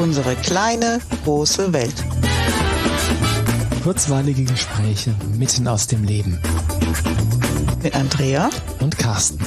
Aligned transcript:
Unsere 0.00 0.34
kleine, 0.34 0.98
große 1.24 1.74
Welt. 1.74 1.92
Kurzweilige 3.82 4.44
Gespräche 4.44 5.14
mitten 5.36 5.68
aus 5.68 5.88
dem 5.88 6.04
Leben. 6.04 6.40
Mit 7.82 7.94
Andrea 7.94 8.48
und 8.80 8.96
Carsten. 8.96 9.38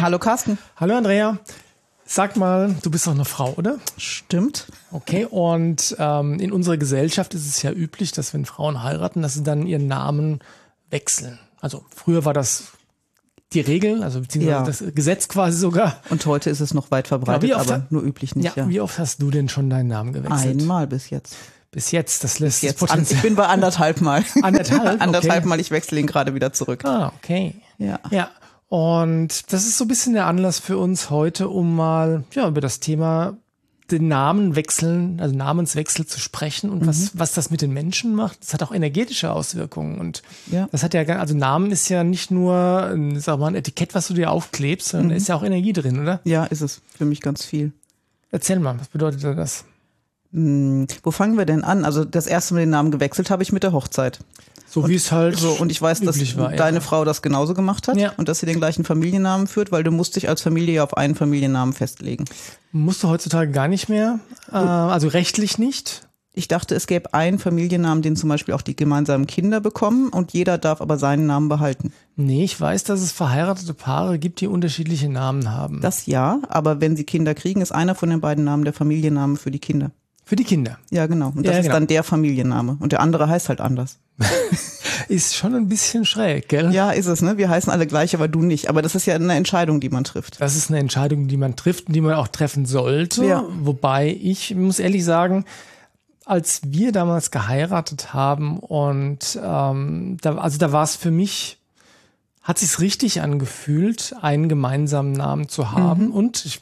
Hallo 0.00 0.20
Carsten. 0.20 0.58
Hallo 0.76 0.96
Andrea. 0.96 1.40
Sag 2.04 2.36
mal, 2.36 2.76
du 2.82 2.90
bist 2.90 3.08
doch 3.08 3.14
eine 3.14 3.24
Frau, 3.24 3.54
oder? 3.56 3.80
Stimmt. 3.96 4.68
Okay, 4.92 5.24
und 5.24 5.96
ähm, 5.98 6.38
in 6.38 6.52
unserer 6.52 6.76
Gesellschaft 6.76 7.34
ist 7.34 7.48
es 7.48 7.62
ja 7.62 7.72
üblich, 7.72 8.12
dass 8.12 8.32
wenn 8.32 8.44
Frauen 8.44 8.84
heiraten, 8.84 9.22
dass 9.22 9.34
sie 9.34 9.42
dann 9.42 9.66
ihren 9.66 9.88
Namen 9.88 10.38
wechseln. 10.88 11.40
Also 11.60 11.84
früher 11.92 12.24
war 12.24 12.32
das 12.32 12.74
die 13.52 13.60
Regel, 13.60 14.02
also 14.02 14.20
beziehungsweise 14.20 14.58
ja. 14.58 14.64
das 14.64 14.94
Gesetz 14.94 15.28
quasi 15.28 15.58
sogar. 15.58 15.96
Und 16.08 16.24
heute 16.26 16.50
ist 16.50 16.60
es 16.60 16.72
noch 16.72 16.90
weit 16.90 17.08
verbreitet, 17.08 17.50
ja, 17.50 17.56
aber 17.56 17.86
nur 17.90 18.02
üblich 18.02 18.36
nicht. 18.36 18.56
Ja, 18.56 18.64
ja, 18.64 18.68
Wie 18.68 18.80
oft 18.80 18.98
hast 18.98 19.20
du 19.22 19.30
denn 19.30 19.48
schon 19.48 19.68
deinen 19.68 19.88
Namen 19.88 20.12
gewechselt? 20.12 20.60
Einmal 20.60 20.86
bis 20.86 21.10
jetzt. 21.10 21.36
Bis 21.72 21.92
jetzt, 21.92 22.24
das 22.24 22.38
lässt 22.38 22.62
jetzt. 22.62 22.78
Potenzial. 22.78 23.16
Ich 23.16 23.22
bin 23.22 23.36
bei 23.36 23.46
anderthalb 23.46 24.00
Mal. 24.00 24.24
Anderthalb? 24.42 25.00
anderthalb 25.00 25.38
okay. 25.38 25.48
Mal, 25.48 25.60
ich 25.60 25.70
wechsle 25.70 26.00
ihn 26.00 26.06
gerade 26.06 26.34
wieder 26.34 26.52
zurück. 26.52 26.84
Ah, 26.84 27.12
okay. 27.18 27.54
Ja. 27.78 28.00
Ja. 28.10 28.30
Und 28.68 29.52
das 29.52 29.64
ist 29.64 29.78
so 29.78 29.84
ein 29.84 29.88
bisschen 29.88 30.14
der 30.14 30.26
Anlass 30.26 30.60
für 30.60 30.78
uns 30.78 31.10
heute, 31.10 31.48
um 31.48 31.74
mal 31.74 32.24
ja, 32.34 32.46
über 32.46 32.60
das 32.60 32.78
Thema 32.78 33.36
den 33.90 34.08
Namen 34.08 34.56
wechseln, 34.56 35.20
also 35.20 35.34
Namenswechsel 35.34 36.06
zu 36.06 36.20
sprechen 36.20 36.70
und 36.70 36.82
mhm. 36.82 36.86
was, 36.86 37.18
was 37.18 37.32
das 37.32 37.50
mit 37.50 37.62
den 37.62 37.72
Menschen 37.72 38.14
macht. 38.14 38.42
Das 38.42 38.54
hat 38.54 38.62
auch 38.62 38.72
energetische 38.72 39.32
Auswirkungen. 39.32 39.98
Und 39.98 40.22
ja. 40.50 40.68
das 40.72 40.82
hat 40.82 40.94
ja, 40.94 41.02
also 41.02 41.36
Namen 41.36 41.70
ist 41.70 41.88
ja 41.88 42.04
nicht 42.04 42.30
nur, 42.30 42.96
sag 43.16 43.38
mal, 43.38 43.48
ein 43.48 43.54
Etikett, 43.54 43.94
was 43.94 44.08
du 44.08 44.14
dir 44.14 44.30
aufklebst, 44.30 44.88
sondern 44.88 45.10
mhm. 45.10 45.16
ist 45.16 45.28
ja 45.28 45.34
auch 45.34 45.42
Energie 45.42 45.72
drin, 45.72 46.00
oder? 46.00 46.20
Ja, 46.24 46.44
ist 46.44 46.60
es. 46.60 46.80
Für 46.96 47.04
mich 47.04 47.20
ganz 47.20 47.44
viel. 47.44 47.72
Erzähl 48.30 48.60
mal, 48.60 48.78
was 48.78 48.88
bedeutet 48.88 49.22
das? 49.24 49.64
Hm, 50.32 50.86
wo 51.02 51.10
fangen 51.10 51.36
wir 51.36 51.44
denn 51.44 51.64
an? 51.64 51.84
Also 51.84 52.04
das 52.04 52.26
erste 52.26 52.54
Mal 52.54 52.60
den 52.60 52.70
Namen 52.70 52.90
gewechselt 52.90 53.30
habe 53.30 53.42
ich 53.42 53.52
mit 53.52 53.62
der 53.62 53.72
Hochzeit. 53.72 54.20
So 54.70 54.88
wie 54.88 54.94
es 54.94 55.10
halt 55.10 55.36
so 55.36 55.50
und 55.50 55.72
ich 55.72 55.82
weiß, 55.82 56.00
dass 56.02 56.36
war, 56.36 56.52
deine 56.52 56.76
ja. 56.76 56.80
Frau 56.80 57.04
das 57.04 57.22
genauso 57.22 57.54
gemacht 57.54 57.88
hat 57.88 57.96
ja. 57.96 58.12
und 58.16 58.28
dass 58.28 58.38
sie 58.38 58.46
den 58.46 58.58
gleichen 58.58 58.84
Familiennamen 58.84 59.48
führt, 59.48 59.72
weil 59.72 59.82
du 59.82 59.90
musst 59.90 60.14
dich 60.14 60.28
als 60.28 60.42
Familie 60.42 60.74
ja 60.74 60.84
auf 60.84 60.96
einen 60.96 61.16
Familiennamen 61.16 61.74
festlegen. 61.74 62.24
Musst 62.70 63.02
du 63.02 63.08
heutzutage 63.08 63.50
gar 63.50 63.66
nicht 63.66 63.88
mehr, 63.88 64.20
äh, 64.52 64.54
also 64.54 65.08
rechtlich 65.08 65.58
nicht. 65.58 66.06
Ich 66.32 66.46
dachte, 66.46 66.76
es 66.76 66.86
gäbe 66.86 67.12
einen 67.12 67.40
Familiennamen, 67.40 68.02
den 68.02 68.14
zum 68.14 68.28
Beispiel 68.28 68.54
auch 68.54 68.62
die 68.62 68.76
gemeinsamen 68.76 69.26
Kinder 69.26 69.60
bekommen 69.60 70.10
und 70.10 70.32
jeder 70.32 70.58
darf 70.58 70.80
aber 70.80 70.96
seinen 70.96 71.26
Namen 71.26 71.48
behalten. 71.48 71.92
Nee, 72.14 72.44
ich 72.44 72.60
weiß, 72.60 72.84
dass 72.84 73.00
es 73.00 73.10
verheiratete 73.10 73.74
Paare 73.74 74.20
gibt, 74.20 74.40
die 74.40 74.46
unterschiedliche 74.46 75.08
Namen 75.08 75.50
haben. 75.50 75.80
Das 75.80 76.06
ja, 76.06 76.40
aber 76.48 76.80
wenn 76.80 76.96
sie 76.96 77.02
Kinder 77.02 77.34
kriegen, 77.34 77.60
ist 77.60 77.72
einer 77.72 77.96
von 77.96 78.10
den 78.10 78.20
beiden 78.20 78.44
Namen 78.44 78.62
der 78.62 78.72
Familienname 78.72 79.36
für 79.36 79.50
die 79.50 79.58
Kinder. 79.58 79.90
Für 80.30 80.36
die 80.36 80.44
Kinder. 80.44 80.78
Ja, 80.90 81.08
genau. 81.08 81.32
Und 81.34 81.44
das 81.44 81.54
ja, 81.54 81.58
ist 81.58 81.64
genau. 81.64 81.74
dann 81.74 81.88
der 81.88 82.04
Familienname. 82.04 82.76
Und 82.78 82.92
der 82.92 83.00
andere 83.00 83.28
heißt 83.28 83.48
halt 83.48 83.60
anders. 83.60 83.98
ist 85.08 85.34
schon 85.34 85.56
ein 85.56 85.68
bisschen 85.68 86.04
schräg, 86.04 86.48
gell? 86.48 86.72
Ja, 86.72 86.92
ist 86.92 87.06
es, 87.06 87.20
ne? 87.20 87.36
Wir 87.36 87.48
heißen 87.48 87.72
alle 87.72 87.84
gleich, 87.88 88.14
aber 88.14 88.28
du 88.28 88.42
nicht. 88.42 88.68
Aber 88.68 88.80
das 88.80 88.94
ist 88.94 89.06
ja 89.06 89.16
eine 89.16 89.34
Entscheidung, 89.34 89.80
die 89.80 89.88
man 89.88 90.04
trifft. 90.04 90.40
Das 90.40 90.54
ist 90.54 90.70
eine 90.70 90.78
Entscheidung, 90.78 91.26
die 91.26 91.36
man 91.36 91.56
trifft 91.56 91.88
und 91.88 91.94
die 91.94 92.00
man 92.00 92.14
auch 92.14 92.28
treffen 92.28 92.64
sollte. 92.64 93.24
Ja. 93.24 93.44
Wobei 93.58 94.16
ich 94.22 94.54
muss 94.54 94.78
ehrlich 94.78 95.04
sagen, 95.04 95.46
als 96.26 96.60
wir 96.64 96.92
damals 96.92 97.32
geheiratet 97.32 98.14
haben 98.14 98.60
und 98.60 99.36
ähm, 99.42 100.16
da, 100.20 100.36
also 100.36 100.58
da 100.58 100.70
war 100.70 100.84
es 100.84 100.94
für 100.94 101.10
mich 101.10 101.58
hat 102.42 102.58
sich's 102.58 102.80
richtig 102.80 103.20
angefühlt, 103.20 104.14
einen 104.22 104.48
gemeinsamen 104.48 105.12
Namen 105.12 105.48
zu 105.48 105.72
haben. 105.72 106.06
Mhm. 106.06 106.12
Und 106.12 106.44
ich, 106.46 106.60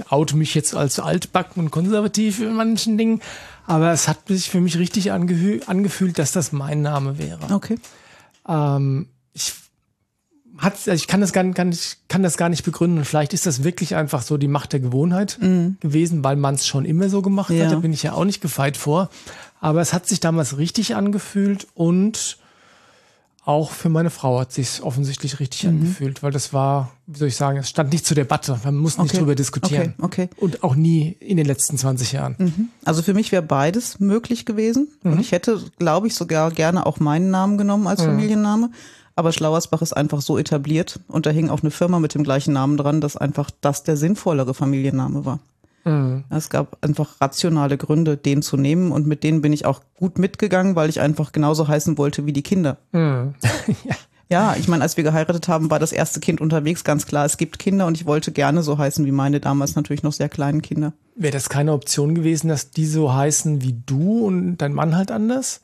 ich 0.00 0.12
oute 0.12 0.36
mich 0.36 0.54
jetzt 0.54 0.74
als 0.74 0.98
altbacken 0.98 1.62
und 1.62 1.70
konservativ 1.70 2.40
in 2.40 2.54
manchen 2.54 2.98
Dingen, 2.98 3.20
aber 3.66 3.92
es 3.92 4.08
hat 4.08 4.28
sich 4.28 4.50
für 4.50 4.60
mich 4.60 4.78
richtig 4.78 5.12
angefühlt, 5.12 6.18
dass 6.18 6.32
das 6.32 6.52
mein 6.52 6.82
Name 6.82 7.18
wäre. 7.18 7.54
Okay. 7.54 7.78
Ähm, 8.48 9.08
ich 9.32 9.54
hat, 10.58 10.74
also 10.74 10.92
ich 10.92 11.06
kann 11.06 11.20
das 11.20 11.32
gar, 11.32 11.44
kann, 11.52 11.70
ich 11.70 11.96
kann 12.08 12.22
das 12.22 12.36
gar 12.36 12.48
nicht 12.48 12.64
begründen. 12.64 13.04
Vielleicht 13.04 13.32
ist 13.32 13.46
das 13.46 13.64
wirklich 13.64 13.96
einfach 13.96 14.22
so 14.22 14.36
die 14.36 14.48
Macht 14.48 14.72
der 14.72 14.80
Gewohnheit 14.80 15.38
mhm. 15.40 15.78
gewesen, 15.80 16.22
weil 16.22 16.36
man 16.36 16.54
es 16.54 16.66
schon 16.66 16.84
immer 16.84 17.08
so 17.08 17.22
gemacht 17.22 17.50
ja. 17.50 17.64
hat. 17.64 17.72
Da 17.72 17.76
bin 17.76 17.92
ich 17.92 18.02
ja 18.02 18.12
auch 18.12 18.24
nicht 18.24 18.40
gefeit 18.42 18.76
vor. 18.76 19.08
Aber 19.60 19.80
es 19.80 19.92
hat 19.92 20.06
sich 20.06 20.20
damals 20.20 20.58
richtig 20.58 20.96
angefühlt 20.96 21.66
und 21.74 22.38
auch 23.44 23.70
für 23.70 23.88
meine 23.88 24.10
Frau 24.10 24.38
hat 24.38 24.52
sich 24.52 24.82
offensichtlich 24.82 25.40
richtig 25.40 25.64
mhm. 25.64 25.70
angefühlt, 25.70 26.22
weil 26.22 26.30
das 26.30 26.52
war, 26.52 26.92
wie 27.06 27.18
soll 27.18 27.28
ich 27.28 27.36
sagen, 27.36 27.58
es 27.58 27.70
stand 27.70 27.90
nicht 27.92 28.04
zur 28.04 28.14
Debatte. 28.14 28.60
Man 28.64 28.76
muss 28.76 28.98
nicht 28.98 29.10
okay. 29.10 29.18
drüber 29.18 29.34
diskutieren. 29.34 29.94
Okay, 29.98 30.28
okay. 30.28 30.36
Und 30.36 30.62
auch 30.62 30.74
nie 30.74 31.16
in 31.20 31.36
den 31.36 31.46
letzten 31.46 31.78
20 31.78 32.12
Jahren. 32.12 32.36
Mhm. 32.38 32.68
Also 32.84 33.02
für 33.02 33.14
mich 33.14 33.32
wäre 33.32 33.42
beides 33.42 33.98
möglich 33.98 34.44
gewesen. 34.44 34.88
Mhm. 35.02 35.12
Und 35.12 35.20
ich 35.20 35.32
hätte, 35.32 35.62
glaube 35.78 36.06
ich, 36.06 36.14
sogar 36.14 36.50
gerne 36.50 36.84
auch 36.84 37.00
meinen 37.00 37.30
Namen 37.30 37.56
genommen 37.56 37.86
als 37.86 38.02
mhm. 38.02 38.06
Familienname. 38.06 38.70
Aber 39.16 39.32
Schlauersbach 39.32 39.82
ist 39.82 39.94
einfach 39.94 40.20
so 40.20 40.38
etabliert 40.38 41.00
und 41.08 41.26
da 41.26 41.30
hing 41.30 41.50
auch 41.50 41.60
eine 41.60 41.70
Firma 41.70 41.98
mit 41.98 42.14
dem 42.14 42.24
gleichen 42.24 42.52
Namen 42.52 42.76
dran, 42.76 43.00
dass 43.00 43.16
einfach 43.16 43.50
das 43.60 43.82
der 43.82 43.96
sinnvollere 43.96 44.54
Familienname 44.54 45.24
war. 45.24 45.40
Mhm. 45.84 46.24
Es 46.30 46.50
gab 46.50 46.78
einfach 46.82 47.20
rationale 47.20 47.76
Gründe, 47.76 48.16
den 48.16 48.42
zu 48.42 48.56
nehmen 48.56 48.92
und 48.92 49.06
mit 49.06 49.24
denen 49.24 49.42
bin 49.42 49.52
ich 49.52 49.64
auch 49.64 49.80
gut 49.94 50.18
mitgegangen, 50.18 50.76
weil 50.76 50.88
ich 50.88 51.00
einfach 51.00 51.32
genauso 51.32 51.68
heißen 51.68 51.98
wollte 51.98 52.26
wie 52.26 52.32
die 52.32 52.42
Kinder. 52.42 52.78
Mhm. 52.92 53.34
ja. 53.84 53.96
ja, 54.28 54.56
ich 54.58 54.68
meine, 54.68 54.82
als 54.82 54.96
wir 54.96 55.04
geheiratet 55.04 55.48
haben, 55.48 55.70
war 55.70 55.78
das 55.78 55.92
erste 55.92 56.20
Kind 56.20 56.40
unterwegs, 56.40 56.84
ganz 56.84 57.06
klar, 57.06 57.24
es 57.24 57.36
gibt 57.36 57.58
Kinder 57.58 57.86
und 57.86 57.96
ich 57.96 58.06
wollte 58.06 58.32
gerne 58.32 58.62
so 58.62 58.78
heißen 58.78 59.04
wie 59.06 59.12
meine 59.12 59.40
damals 59.40 59.74
natürlich 59.74 60.02
noch 60.02 60.12
sehr 60.12 60.28
kleinen 60.28 60.62
Kinder. 60.62 60.92
Wäre 61.16 61.32
das 61.32 61.48
keine 61.48 61.72
Option 61.72 62.14
gewesen, 62.14 62.48
dass 62.48 62.70
die 62.70 62.86
so 62.86 63.12
heißen 63.12 63.62
wie 63.62 63.76
du 63.86 64.26
und 64.26 64.58
dein 64.58 64.74
Mann 64.74 64.96
halt 64.96 65.10
anders? 65.10 65.60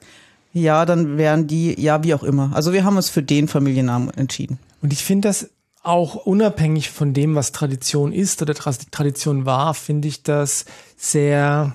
Ja, 0.52 0.86
dann 0.86 1.18
wären 1.18 1.46
die, 1.46 1.78
ja, 1.78 2.02
wie 2.02 2.14
auch 2.14 2.22
immer. 2.22 2.50
Also 2.54 2.72
wir 2.72 2.82
haben 2.84 2.96
uns 2.96 3.10
für 3.10 3.22
den 3.22 3.46
Familiennamen 3.46 4.08
entschieden. 4.10 4.58
Und 4.80 4.92
ich 4.94 5.04
finde 5.04 5.28
das 5.28 5.50
auch 5.86 6.14
unabhängig 6.16 6.90
von 6.90 7.14
dem, 7.14 7.34
was 7.34 7.52
Tradition 7.52 8.12
ist 8.12 8.42
oder 8.42 8.54
Tradition 8.54 9.46
war, 9.46 9.74
finde 9.74 10.08
ich 10.08 10.22
das 10.22 10.64
sehr 10.96 11.74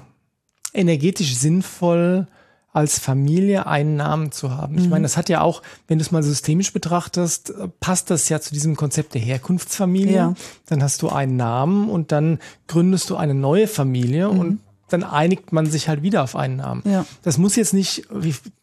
energetisch 0.73 1.35
sinnvoll, 1.35 2.27
als 2.73 2.99
Familie 2.99 3.67
einen 3.67 3.97
Namen 3.97 4.31
zu 4.31 4.55
haben. 4.55 4.77
Ich 4.77 4.85
mhm. 4.85 4.91
meine, 4.91 5.03
das 5.03 5.17
hat 5.17 5.27
ja 5.27 5.41
auch, 5.41 5.61
wenn 5.87 5.97
du 5.97 6.03
es 6.03 6.11
mal 6.11 6.23
systemisch 6.23 6.71
betrachtest, 6.71 7.53
passt 7.81 8.09
das 8.09 8.29
ja 8.29 8.39
zu 8.39 8.53
diesem 8.53 8.77
Konzept 8.77 9.13
der 9.13 9.21
Herkunftsfamilie. 9.21 10.15
Ja. 10.15 10.33
Dann 10.67 10.81
hast 10.81 11.01
du 11.01 11.09
einen 11.09 11.35
Namen 11.35 11.89
und 11.89 12.13
dann 12.13 12.39
gründest 12.67 13.09
du 13.09 13.17
eine 13.17 13.33
neue 13.33 13.67
Familie 13.67 14.29
mhm. 14.31 14.39
und 14.39 14.59
dann 14.91 15.03
einigt 15.03 15.51
man 15.51 15.65
sich 15.65 15.87
halt 15.87 16.03
wieder 16.03 16.23
auf 16.23 16.35
einen 16.35 16.57
Namen. 16.57 16.83
Ja. 16.85 17.05
Das 17.23 17.37
muss 17.37 17.55
jetzt 17.55 17.73
nicht, 17.73 18.07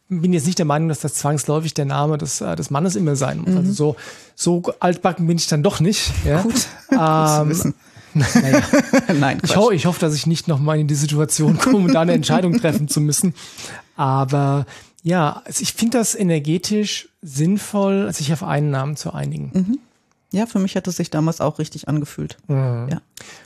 bin 0.08 0.32
jetzt 0.32 0.46
nicht 0.46 0.58
der 0.58 0.66
Meinung, 0.66 0.88
dass 0.88 1.00
das 1.00 1.14
zwangsläufig 1.14 1.74
der 1.74 1.84
Name 1.84 2.18
des, 2.18 2.40
äh, 2.40 2.56
des 2.56 2.70
Mannes 2.70 2.96
immer 2.96 3.16
sein 3.16 3.38
muss. 3.38 3.48
Also 3.48 3.60
mhm. 3.60 3.68
Also 3.68 3.96
so, 4.34 4.62
so 4.64 4.72
altbacken 4.80 5.26
bin 5.26 5.36
ich 5.36 5.46
dann 5.46 5.62
doch 5.62 5.80
nicht. 5.80 6.10
Ja? 6.24 6.42
Gut. 6.42 6.66
Ähm, 6.92 7.74
naja. 8.14 8.62
Nein, 9.18 9.38
ich, 9.42 9.56
ho 9.56 9.70
ich 9.70 9.86
hoffe, 9.86 10.00
dass 10.00 10.14
ich 10.14 10.26
nicht 10.26 10.48
nochmal 10.48 10.78
in 10.78 10.86
die 10.86 10.94
Situation 10.94 11.58
komme, 11.58 11.92
da 11.92 12.02
eine 12.02 12.12
Entscheidung 12.12 12.58
treffen 12.58 12.88
zu 12.88 13.00
müssen. 13.00 13.34
Aber 13.96 14.66
ja, 15.02 15.42
also 15.44 15.62
ich 15.62 15.72
finde 15.72 15.98
das 15.98 16.14
energetisch 16.14 17.08
sinnvoll, 17.22 18.12
sich 18.12 18.32
auf 18.32 18.42
einen 18.42 18.70
Namen 18.70 18.96
zu 18.96 19.12
einigen. 19.12 19.50
Mhm. 19.52 19.78
Ja, 20.30 20.46
für 20.46 20.58
mich 20.58 20.76
hat 20.76 20.86
es 20.86 20.96
sich 20.96 21.10
damals 21.10 21.40
auch 21.40 21.58
richtig 21.58 21.88
angefühlt. 21.88 22.36
Mhm. 22.48 22.88
Ja. 22.90 23.00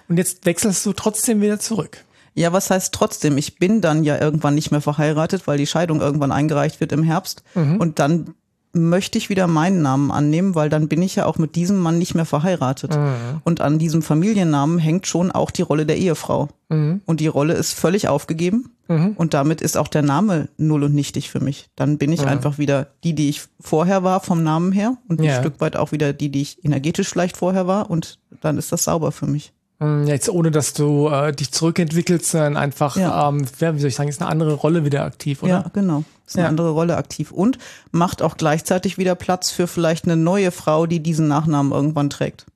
Und 0.08 0.16
jetzt 0.16 0.44
wechselst 0.44 0.84
du 0.84 0.92
trotzdem 0.92 1.40
wieder 1.40 1.58
zurück. 1.58 2.04
Ja, 2.34 2.52
was 2.52 2.70
heißt 2.70 2.94
trotzdem? 2.94 3.36
Ich 3.36 3.58
bin 3.58 3.80
dann 3.80 4.04
ja 4.04 4.20
irgendwann 4.20 4.54
nicht 4.54 4.70
mehr 4.70 4.80
verheiratet, 4.80 5.46
weil 5.46 5.58
die 5.58 5.66
Scheidung 5.66 6.00
irgendwann 6.00 6.32
eingereicht 6.32 6.80
wird 6.80 6.92
im 6.92 7.02
Herbst. 7.02 7.42
Mhm. 7.54 7.76
Und 7.76 7.98
dann 7.98 8.34
möchte 8.74 9.18
ich 9.18 9.28
wieder 9.28 9.46
meinen 9.46 9.82
Namen 9.82 10.10
annehmen, 10.10 10.54
weil 10.54 10.70
dann 10.70 10.88
bin 10.88 11.02
ich 11.02 11.16
ja 11.16 11.26
auch 11.26 11.36
mit 11.36 11.56
diesem 11.56 11.78
Mann 11.78 11.98
nicht 11.98 12.14
mehr 12.14 12.24
verheiratet. 12.24 12.96
Mhm. 12.96 13.42
Und 13.44 13.60
an 13.60 13.78
diesem 13.78 14.02
Familiennamen 14.02 14.78
hängt 14.78 15.06
schon 15.06 15.30
auch 15.30 15.50
die 15.50 15.62
Rolle 15.62 15.84
der 15.84 15.98
Ehefrau. 15.98 16.48
Mhm. 16.70 17.02
Und 17.04 17.20
die 17.20 17.26
Rolle 17.26 17.52
ist 17.52 17.72
völlig 17.72 18.08
aufgegeben. 18.08 18.70
Mhm. 18.88 19.12
Und 19.16 19.34
damit 19.34 19.60
ist 19.60 19.76
auch 19.76 19.88
der 19.88 20.02
Name 20.02 20.48
null 20.56 20.84
und 20.84 20.94
nichtig 20.94 21.30
für 21.30 21.40
mich. 21.40 21.68
Dann 21.76 21.98
bin 21.98 22.12
ich 22.12 22.22
mhm. 22.22 22.28
einfach 22.28 22.58
wieder 22.58 22.88
die, 23.04 23.14
die 23.14 23.28
ich 23.28 23.42
vorher 23.60 24.04
war 24.04 24.20
vom 24.20 24.42
Namen 24.42 24.72
her 24.72 24.96
und 25.06 25.20
ja. 25.20 25.34
ein 25.34 25.42
Stück 25.42 25.60
weit 25.60 25.76
auch 25.76 25.92
wieder 25.92 26.12
die, 26.14 26.30
die 26.30 26.42
ich 26.42 26.64
energetisch 26.64 27.08
vielleicht 27.08 27.36
vorher 27.36 27.66
war. 27.66 27.90
Und 27.90 28.18
dann 28.40 28.56
ist 28.56 28.72
das 28.72 28.84
sauber 28.84 29.12
für 29.12 29.26
mich. 29.26 29.52
Hm, 29.82 30.06
jetzt 30.06 30.28
ohne, 30.28 30.52
dass 30.52 30.74
du 30.74 31.08
äh, 31.08 31.32
dich 31.32 31.50
zurückentwickelst, 31.50 32.30
sondern 32.30 32.56
einfach, 32.56 32.96
ja. 32.96 33.28
ähm, 33.28 33.44
wie 33.44 33.78
soll 33.80 33.88
ich 33.88 33.96
sagen, 33.96 34.08
ist 34.08 34.22
eine 34.22 34.30
andere 34.30 34.54
Rolle 34.54 34.84
wieder 34.84 35.04
aktiv, 35.04 35.42
oder? 35.42 35.52
Ja, 35.52 35.64
genau. 35.72 36.04
Ist 36.24 36.36
eine 36.36 36.44
ja. 36.44 36.48
andere 36.48 36.70
Rolle 36.70 36.96
aktiv 36.96 37.32
und 37.32 37.58
macht 37.90 38.22
auch 38.22 38.36
gleichzeitig 38.36 38.96
wieder 38.96 39.16
Platz 39.16 39.50
für 39.50 39.66
vielleicht 39.66 40.04
eine 40.04 40.16
neue 40.16 40.52
Frau, 40.52 40.86
die 40.86 41.00
diesen 41.00 41.26
Nachnamen 41.26 41.72
irgendwann 41.72 42.10
trägt. 42.10 42.46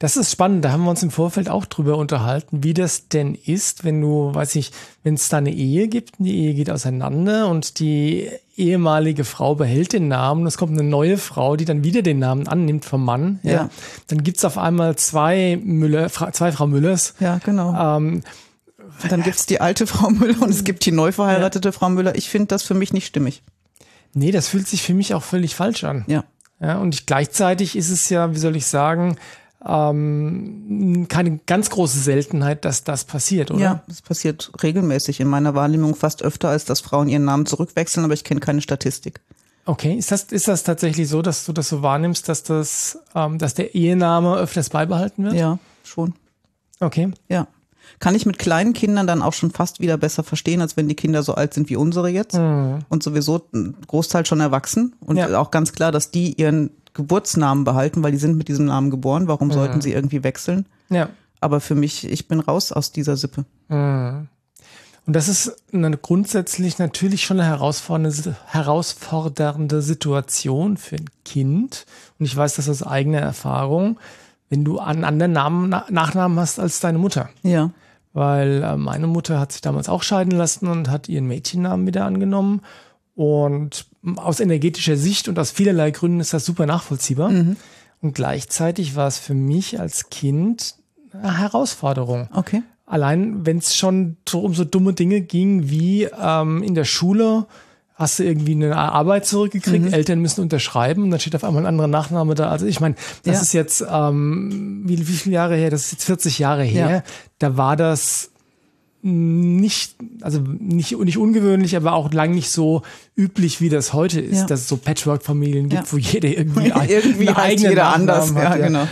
Das 0.00 0.16
ist 0.16 0.32
spannend, 0.32 0.64
da 0.64 0.72
haben 0.72 0.82
wir 0.82 0.90
uns 0.90 1.02
im 1.02 1.12
Vorfeld 1.12 1.48
auch 1.48 1.64
drüber 1.64 1.96
unterhalten, 1.96 2.64
wie 2.64 2.74
das 2.74 3.06
denn 3.08 3.36
ist, 3.36 3.84
wenn 3.84 4.00
du, 4.00 4.34
weiß 4.34 4.56
ich, 4.56 4.72
wenn 5.04 5.14
es 5.14 5.28
da 5.28 5.36
eine 5.36 5.52
Ehe 5.52 5.86
gibt 5.86 6.18
und 6.18 6.24
die 6.24 6.36
Ehe 6.36 6.54
geht 6.54 6.70
auseinander 6.70 7.46
und 7.48 7.78
die 7.78 8.28
ehemalige 8.56 9.22
Frau 9.24 9.54
behält 9.54 9.92
den 9.92 10.08
Namen, 10.08 10.44
es 10.46 10.58
kommt 10.58 10.72
eine 10.72 10.82
neue 10.88 11.18
Frau, 11.18 11.54
die 11.54 11.66
dann 11.66 11.84
wieder 11.84 12.02
den 12.02 12.18
Namen 12.18 12.48
annimmt 12.48 12.84
vom 12.84 13.04
Mann, 13.04 13.38
ja. 13.44 13.52
Ja. 13.52 13.70
Dann 14.08 14.24
gibt's 14.24 14.44
auf 14.44 14.58
einmal 14.58 14.96
zwei 14.96 15.56
Müller, 15.62 16.10
zwei 16.10 16.50
Frau 16.50 16.66
Müllers. 16.66 17.14
Ja, 17.20 17.38
genau. 17.38 17.96
Ähm, 17.96 18.22
Dann 19.08 19.22
gibt's 19.22 19.46
die 19.46 19.60
alte 19.60 19.86
Frau 19.86 20.10
Müller 20.10 20.42
und 20.42 20.50
es 20.50 20.64
gibt 20.64 20.84
die 20.84 20.92
neu 20.92 21.12
verheiratete 21.12 21.70
Frau 21.72 21.88
Müller. 21.90 22.16
Ich 22.16 22.28
finde 22.28 22.48
das 22.48 22.64
für 22.64 22.74
mich 22.74 22.92
nicht 22.92 23.06
stimmig. 23.06 23.42
nee, 24.14 24.32
das 24.32 24.48
fühlt 24.48 24.66
sich 24.66 24.82
für 24.82 24.94
mich 24.94 25.14
auch 25.14 25.22
völlig 25.22 25.54
falsch 25.54 25.84
an. 25.84 26.04
Ja. 26.08 26.24
Ja, 26.60 26.76
und 26.76 26.94
ich, 26.94 27.06
gleichzeitig 27.06 27.74
ist 27.74 27.88
es 27.88 28.10
ja, 28.10 28.34
wie 28.34 28.38
soll 28.38 28.54
ich 28.54 28.66
sagen, 28.66 29.16
ähm, 29.66 31.06
keine 31.08 31.38
ganz 31.46 31.70
große 31.70 31.98
Seltenheit, 31.98 32.64
dass 32.64 32.84
das 32.84 33.04
passiert, 33.04 33.50
oder? 33.50 33.60
Ja, 33.60 33.82
das 33.88 34.02
passiert 34.02 34.50
regelmäßig 34.62 35.20
in 35.20 35.28
meiner 35.28 35.54
Wahrnehmung 35.54 35.94
fast 35.94 36.22
öfter, 36.22 36.48
als 36.48 36.64
dass 36.64 36.80
Frauen 36.80 37.08
ihren 37.08 37.24
Namen 37.24 37.46
zurückwechseln, 37.46 38.04
aber 38.04 38.14
ich 38.14 38.24
kenne 38.24 38.40
keine 38.40 38.62
Statistik. 38.62 39.20
Okay, 39.66 39.94
ist 39.94 40.10
das, 40.10 40.24
ist 40.24 40.48
das 40.48 40.62
tatsächlich 40.64 41.08
so, 41.08 41.20
dass 41.22 41.44
du 41.44 41.52
das 41.52 41.68
so 41.68 41.82
wahrnimmst, 41.82 42.28
dass 42.28 42.42
das, 42.42 42.98
ähm, 43.14 43.38
dass 43.38 43.54
der 43.54 43.74
Ehename 43.74 44.36
öfters 44.36 44.70
beibehalten 44.70 45.24
wird? 45.24 45.34
Ja, 45.34 45.58
schon. 45.84 46.14
Okay. 46.80 47.10
Ja. 47.28 47.46
Kann 47.98 48.14
ich 48.14 48.24
mit 48.24 48.38
kleinen 48.38 48.72
Kindern 48.72 49.06
dann 49.06 49.20
auch 49.20 49.34
schon 49.34 49.50
fast 49.50 49.80
wieder 49.80 49.98
besser 49.98 50.24
verstehen, 50.24 50.62
als 50.62 50.76
wenn 50.78 50.88
die 50.88 50.94
Kinder 50.94 51.22
so 51.22 51.34
alt 51.34 51.52
sind 51.52 51.68
wie 51.68 51.76
unsere 51.76 52.08
jetzt 52.08 52.34
und 52.36 53.02
sowieso 53.02 53.42
ein 53.52 53.74
Großteil 53.86 54.24
schon 54.24 54.40
erwachsen 54.40 54.94
und 55.00 55.16
Ja. 55.18 55.38
auch 55.38 55.50
ganz 55.50 55.72
klar, 55.72 55.92
dass 55.92 56.10
die 56.10 56.32
ihren 56.40 56.70
Geburtsnamen 56.94 57.64
behalten, 57.64 58.02
weil 58.02 58.12
die 58.12 58.18
sind 58.18 58.36
mit 58.36 58.48
diesem 58.48 58.66
Namen 58.66 58.90
geboren. 58.90 59.28
Warum 59.28 59.50
sollten 59.52 59.80
sie 59.80 59.92
irgendwie 59.92 60.24
wechseln? 60.24 60.66
Ja. 60.88 61.08
Aber 61.40 61.60
für 61.60 61.74
mich, 61.74 62.04
ich 62.10 62.28
bin 62.28 62.40
raus 62.40 62.72
aus 62.72 62.92
dieser 62.92 63.16
Sippe. 63.16 63.44
Und 63.68 64.28
das 65.06 65.28
ist 65.28 65.56
eine 65.72 65.96
grundsätzlich 65.96 66.78
natürlich 66.78 67.24
schon 67.24 67.40
eine 67.40 67.48
herausfordernde, 67.48 68.36
herausfordernde 68.46 69.82
Situation 69.82 70.76
für 70.76 70.96
ein 70.96 71.08
Kind. 71.24 71.86
Und 72.18 72.26
ich 72.26 72.36
weiß 72.36 72.56
das 72.56 72.68
aus 72.68 72.82
eigener 72.82 73.20
Erfahrung, 73.20 73.98
wenn 74.48 74.64
du 74.64 74.78
einen 74.78 75.04
anderen 75.04 75.32
Namen, 75.32 75.68
Na- 75.68 75.86
Nachnamen 75.90 76.38
hast 76.38 76.58
als 76.58 76.80
deine 76.80 76.98
Mutter. 76.98 77.30
Ja. 77.42 77.70
weil 78.12 78.62
äh, 78.64 78.76
meine 78.76 79.06
Mutter 79.06 79.38
hat 79.38 79.52
sich 79.52 79.60
damals 79.60 79.88
auch 79.88 80.02
scheiden 80.02 80.32
lassen 80.36 80.66
und 80.66 80.90
hat 80.90 81.08
ihren 81.08 81.26
Mädchennamen 81.28 81.86
wieder 81.86 82.04
angenommen. 82.04 82.60
Und 83.20 83.84
aus 84.16 84.40
energetischer 84.40 84.96
Sicht 84.96 85.28
und 85.28 85.38
aus 85.38 85.50
vielerlei 85.50 85.90
Gründen 85.90 86.20
ist 86.20 86.32
das 86.32 86.46
super 86.46 86.64
nachvollziehbar. 86.64 87.28
Und 88.00 88.14
gleichzeitig 88.14 88.96
war 88.96 89.06
es 89.08 89.18
für 89.18 89.34
mich 89.34 89.78
als 89.78 90.08
Kind 90.08 90.76
eine 91.12 91.36
Herausforderung. 91.36 92.30
Okay. 92.32 92.62
Allein 92.86 93.44
wenn 93.44 93.58
es 93.58 93.76
schon 93.76 94.16
um 94.32 94.54
so 94.54 94.64
dumme 94.64 94.94
Dinge 94.94 95.20
ging 95.20 95.68
wie 95.68 96.04
ähm, 96.04 96.62
in 96.62 96.74
der 96.74 96.86
Schule 96.86 97.46
hast 97.94 98.18
du 98.20 98.24
irgendwie 98.24 98.52
eine 98.54 98.74
Arbeit 98.74 99.26
zurückgekriegt, 99.26 99.92
Eltern 99.92 100.20
müssen 100.20 100.40
unterschreiben 100.40 101.02
und 101.02 101.10
dann 101.10 101.20
steht 101.20 101.36
auf 101.36 101.44
einmal 101.44 101.64
ein 101.64 101.66
anderer 101.66 101.88
Nachname 101.88 102.34
da. 102.34 102.48
Also 102.48 102.64
ich 102.64 102.80
meine, 102.80 102.94
das 103.24 103.36
Ja. 103.36 103.42
ist 103.42 103.52
jetzt 103.52 103.84
ähm, 103.86 104.80
wie, 104.86 104.96
wie 105.06 105.12
viele 105.12 105.34
Jahre 105.34 105.56
her? 105.56 105.68
Das 105.68 105.82
ist 105.84 105.92
jetzt 105.92 106.04
40 106.04 106.38
Jahre 106.38 106.62
her. 106.64 106.90
Ja. 106.90 107.02
Da 107.38 107.58
war 107.58 107.76
das 107.76 108.30
nicht, 109.02 109.96
also 110.20 110.40
nicht, 110.40 110.98
nicht 110.98 111.18
ungewöhnlich, 111.18 111.74
aber 111.76 111.92
auch 111.94 112.12
lang 112.12 112.32
nicht 112.32 112.50
so 112.50 112.82
üblich, 113.16 113.60
wie 113.60 113.68
das 113.70 113.92
heute 113.92 114.20
ist, 114.20 114.38
Ja. 114.40 114.46
dass 114.46 114.60
es 114.60 114.68
so 114.68 114.76
Patchwork-Familien 114.76 115.68
gibt, 115.68 115.82
Ja. 115.86 115.92
wo 115.92 115.96
jeder 115.96 116.28
irgendwie, 116.36 116.72
ein- 116.72 116.88
Irgendwie 116.88 117.28
einen 117.28 117.36
eigenen 117.36 117.70
jeder 117.70 117.84
Nachnamen 117.84 118.10
anders. 118.10 118.34
hat, 118.34 118.58
Ja, 118.58 118.66
genau. 118.66 118.88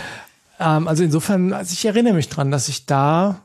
ähm, 0.59 0.87
also 0.87 1.03
insofern, 1.03 1.53
also 1.53 1.73
ich 1.73 1.85
erinnere 1.85 2.13
mich 2.15 2.29
dran, 2.29 2.49
dass 2.51 2.67
ich 2.69 2.85
da 2.87 3.41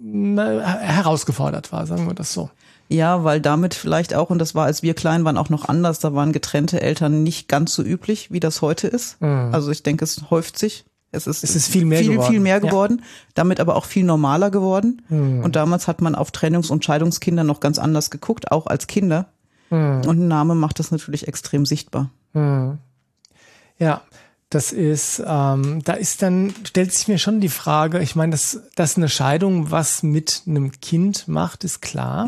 na, 0.00 0.60
herausgefordert 0.80 1.72
war, 1.72 1.86
sagen 1.86 2.06
wir 2.06 2.14
das 2.14 2.32
so. 2.32 2.50
Ja, 2.90 3.24
weil 3.24 3.40
damit 3.40 3.74
vielleicht 3.74 4.14
auch, 4.14 4.30
und 4.30 4.38
das 4.38 4.54
war, 4.54 4.64
als 4.66 4.82
wir 4.82 4.94
klein 4.94 5.24
waren, 5.24 5.36
auch 5.36 5.50
noch 5.50 5.68
anders, 5.68 5.98
da 6.00 6.14
waren 6.14 6.32
getrennte 6.32 6.80
Eltern 6.80 7.22
nicht 7.22 7.48
ganz 7.48 7.74
so 7.74 7.82
üblich, 7.82 8.30
wie 8.30 8.40
das 8.40 8.62
heute 8.62 8.86
ist. 8.88 9.20
Also 9.20 9.70
ich 9.70 9.82
denke, 9.82 10.04
es 10.04 10.30
häuft 10.30 10.58
sich. 10.58 10.84
Es 11.10 11.26
ist, 11.26 11.42
Es 11.42 11.56
ist 11.56 11.68
viel 11.68 11.84
mehr 11.86 12.00
viel, 12.00 12.12
geworden. 12.12 12.30
viel 12.30 12.40
mehr 12.40 12.54
Ja. 12.56 12.60
geworden, 12.60 13.02
damit 13.34 13.60
aber 13.60 13.76
auch 13.76 13.86
viel 13.86 14.04
normaler 14.04 14.50
geworden. 14.50 15.02
Und 15.08 15.56
damals 15.56 15.88
hat 15.88 16.00
man 16.02 16.14
auf 16.14 16.30
Trennungs- 16.32 16.70
und 16.70 16.84
Scheidungskinder 16.84 17.44
noch 17.44 17.60
ganz 17.60 17.78
anders 17.78 18.10
geguckt, 18.10 18.52
auch 18.52 18.66
als 18.66 18.86
Kinder. 18.86 19.26
Und 19.70 20.06
ein 20.06 20.28
Name 20.28 20.54
macht 20.54 20.78
das 20.78 20.90
natürlich 20.90 21.28
extrem 21.28 21.64
sichtbar. 21.66 22.10
Ja, 23.78 24.00
das 24.50 24.72
ist, 24.72 25.22
ähm, 25.26 25.82
da 25.84 25.92
ist 25.92 26.22
dann, 26.22 26.54
stellt 26.64 26.92
sich 26.92 27.06
mir 27.08 27.18
schon 27.18 27.40
die 27.40 27.50
Frage, 27.50 28.00
ich 28.00 28.16
meine, 28.16 28.32
dass, 28.32 28.62
dass 28.76 28.96
eine 28.96 29.08
Scheidung 29.08 29.70
was 29.70 30.02
mit 30.02 30.42
einem 30.46 30.72
Kind 30.80 31.28
macht, 31.28 31.64
ist 31.64 31.80
klar. 31.82 32.26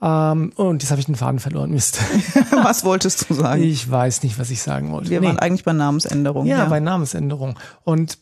Ähm, 0.00 0.52
und 0.54 0.82
jetzt 0.82 0.90
habe 0.90 1.00
ich 1.00 1.06
den 1.06 1.16
Faden 1.16 1.40
verloren, 1.40 1.70
Mist. 1.70 1.98
Was 2.62 2.84
wolltest 2.84 3.28
du 3.28 3.34
sagen? 3.34 3.62
Ich 3.64 3.90
weiß 3.90 4.22
nicht, 4.22 4.38
was 4.38 4.50
ich 4.50 4.62
sagen 4.62 4.92
wollte. 4.92 5.10
Wir 5.10 5.20
Nee. 5.20 5.26
waren 5.26 5.38
eigentlich 5.40 5.64
bei 5.64 5.72
Namensänderung. 5.72 6.46
Ja, 6.46 6.64
bei 6.66 6.78
Namensänderung. 6.78 7.58
Und 7.84 8.18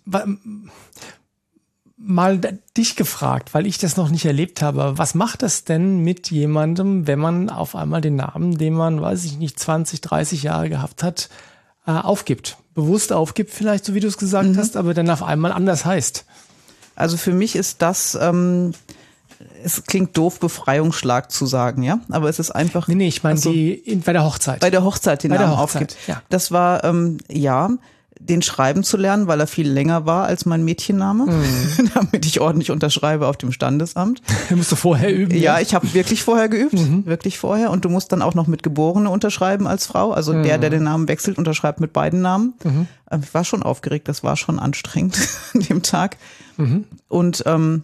mal 1.98 2.38
dich 2.76 2.96
gefragt, 2.96 3.54
weil 3.54 3.66
ich 3.66 3.78
das 3.78 3.96
noch 3.96 4.10
nicht 4.10 4.24
erlebt 4.26 4.62
habe, 4.62 4.96
was 4.96 5.14
macht 5.14 5.42
das 5.42 5.64
denn 5.64 6.00
mit 6.00 6.30
jemandem, 6.30 7.06
wenn 7.06 7.18
man 7.18 7.50
auf 7.50 7.74
einmal 7.74 8.00
den 8.00 8.16
Namen, 8.16 8.58
den 8.58 8.74
man, 8.74 9.00
weiß 9.00 9.24
ich 9.24 9.38
nicht, 9.38 9.58
20, 9.58 10.00
30 10.02 10.42
Jahre 10.42 10.68
gehabt 10.68 11.02
hat, 11.02 11.28
äh, 11.86 11.92
aufgibt? 11.92 12.58
Bewusst 12.74 13.12
aufgibt 13.12 13.50
vielleicht, 13.50 13.84
so 13.86 13.94
wie 13.94 14.00
du 14.00 14.08
es 14.08 14.18
gesagt 14.18 14.48
Mhm. 14.50 14.56
hast, 14.58 14.76
aber 14.76 14.92
dann 14.94 15.08
auf 15.10 15.22
einmal 15.22 15.52
anders 15.52 15.84
heißt. 15.86 16.26
Also 16.94 17.16
für 17.16 17.32
mich 17.32 17.56
ist 17.56 17.80
das, 17.82 18.16
ähm, 18.20 18.72
es 19.64 19.84
klingt 19.84 20.16
doof, 20.16 20.40
Befreiungsschlag 20.40 21.30
zu 21.30 21.46
sagen, 21.46 21.82
ja, 21.82 22.00
aber 22.10 22.28
es 22.28 22.38
ist 22.38 22.50
einfach 22.50 22.88
Nee, 22.88 22.94
nee, 22.94 23.08
ich 23.08 23.22
meine 23.22 23.38
Ach 23.38 23.42
so. 23.42 23.52
die 23.52 23.72
in, 23.74 24.00
bei 24.02 24.12
der 24.12 24.24
Hochzeit. 24.24 24.60
bei 24.60 24.70
der 24.70 24.84
Hochzeit 24.84 25.22
den 25.22 25.30
Bei 25.30 25.38
der 25.38 25.46
Namen 25.48 25.58
Hochzeit, 25.58 25.82
aufgibt. 25.82 25.96
ja. 26.08 26.22
Das 26.28 26.50
war 26.52 26.84
ähm, 26.84 27.18
ja 27.30 27.70
den 28.18 28.40
schreiben 28.40 28.82
zu 28.82 28.96
lernen, 28.96 29.26
weil 29.26 29.38
er 29.40 29.46
viel 29.46 29.68
länger 29.70 30.06
war 30.06 30.24
als 30.24 30.46
mein 30.46 30.64
Mädchenname, 30.64 31.26
Mhm. 31.26 31.90
damit 31.94 32.24
ich 32.24 32.40
ordentlich 32.40 32.70
unterschreibe 32.70 33.26
auf 33.26 33.36
dem 33.36 33.52
Standesamt. 33.52 34.22
musst 34.50 34.72
du 34.72 34.76
vorher 34.76 35.14
üben. 35.14 35.36
Ja, 35.36 35.60
ich 35.60 35.74
habe 35.74 35.92
wirklich 35.92 36.22
vorher 36.24 36.48
geübt, 36.48 36.72
Mhm. 36.72 37.04
wirklich 37.04 37.36
vorher. 37.38 37.70
Und 37.70 37.84
du 37.84 37.90
musst 37.90 38.10
dann 38.12 38.22
auch 38.22 38.34
noch 38.34 38.46
mit 38.46 38.62
Geborene 38.62 39.10
unterschreiben 39.10 39.66
als 39.66 39.86
Frau. 39.86 40.12
Also 40.12 40.32
der, 40.32 40.56
Mhm. 40.56 40.60
der 40.62 40.70
den 40.70 40.82
Namen 40.84 41.08
wechselt, 41.08 41.36
unterschreibt 41.36 41.78
mit 41.80 41.92
beiden 41.92 42.22
Namen. 42.22 42.54
Ähm, 42.64 42.86
Ich 43.22 43.34
war 43.34 43.44
schon 43.44 43.62
aufgeregt, 43.62 44.08
das 44.08 44.24
war 44.24 44.36
schon 44.38 44.58
anstrengend 44.58 45.18
an 45.54 45.60
dem 45.60 45.82
Tag. 45.82 46.16
Mhm. 46.56 46.84
Und 47.08 47.42
ähm, 47.46 47.82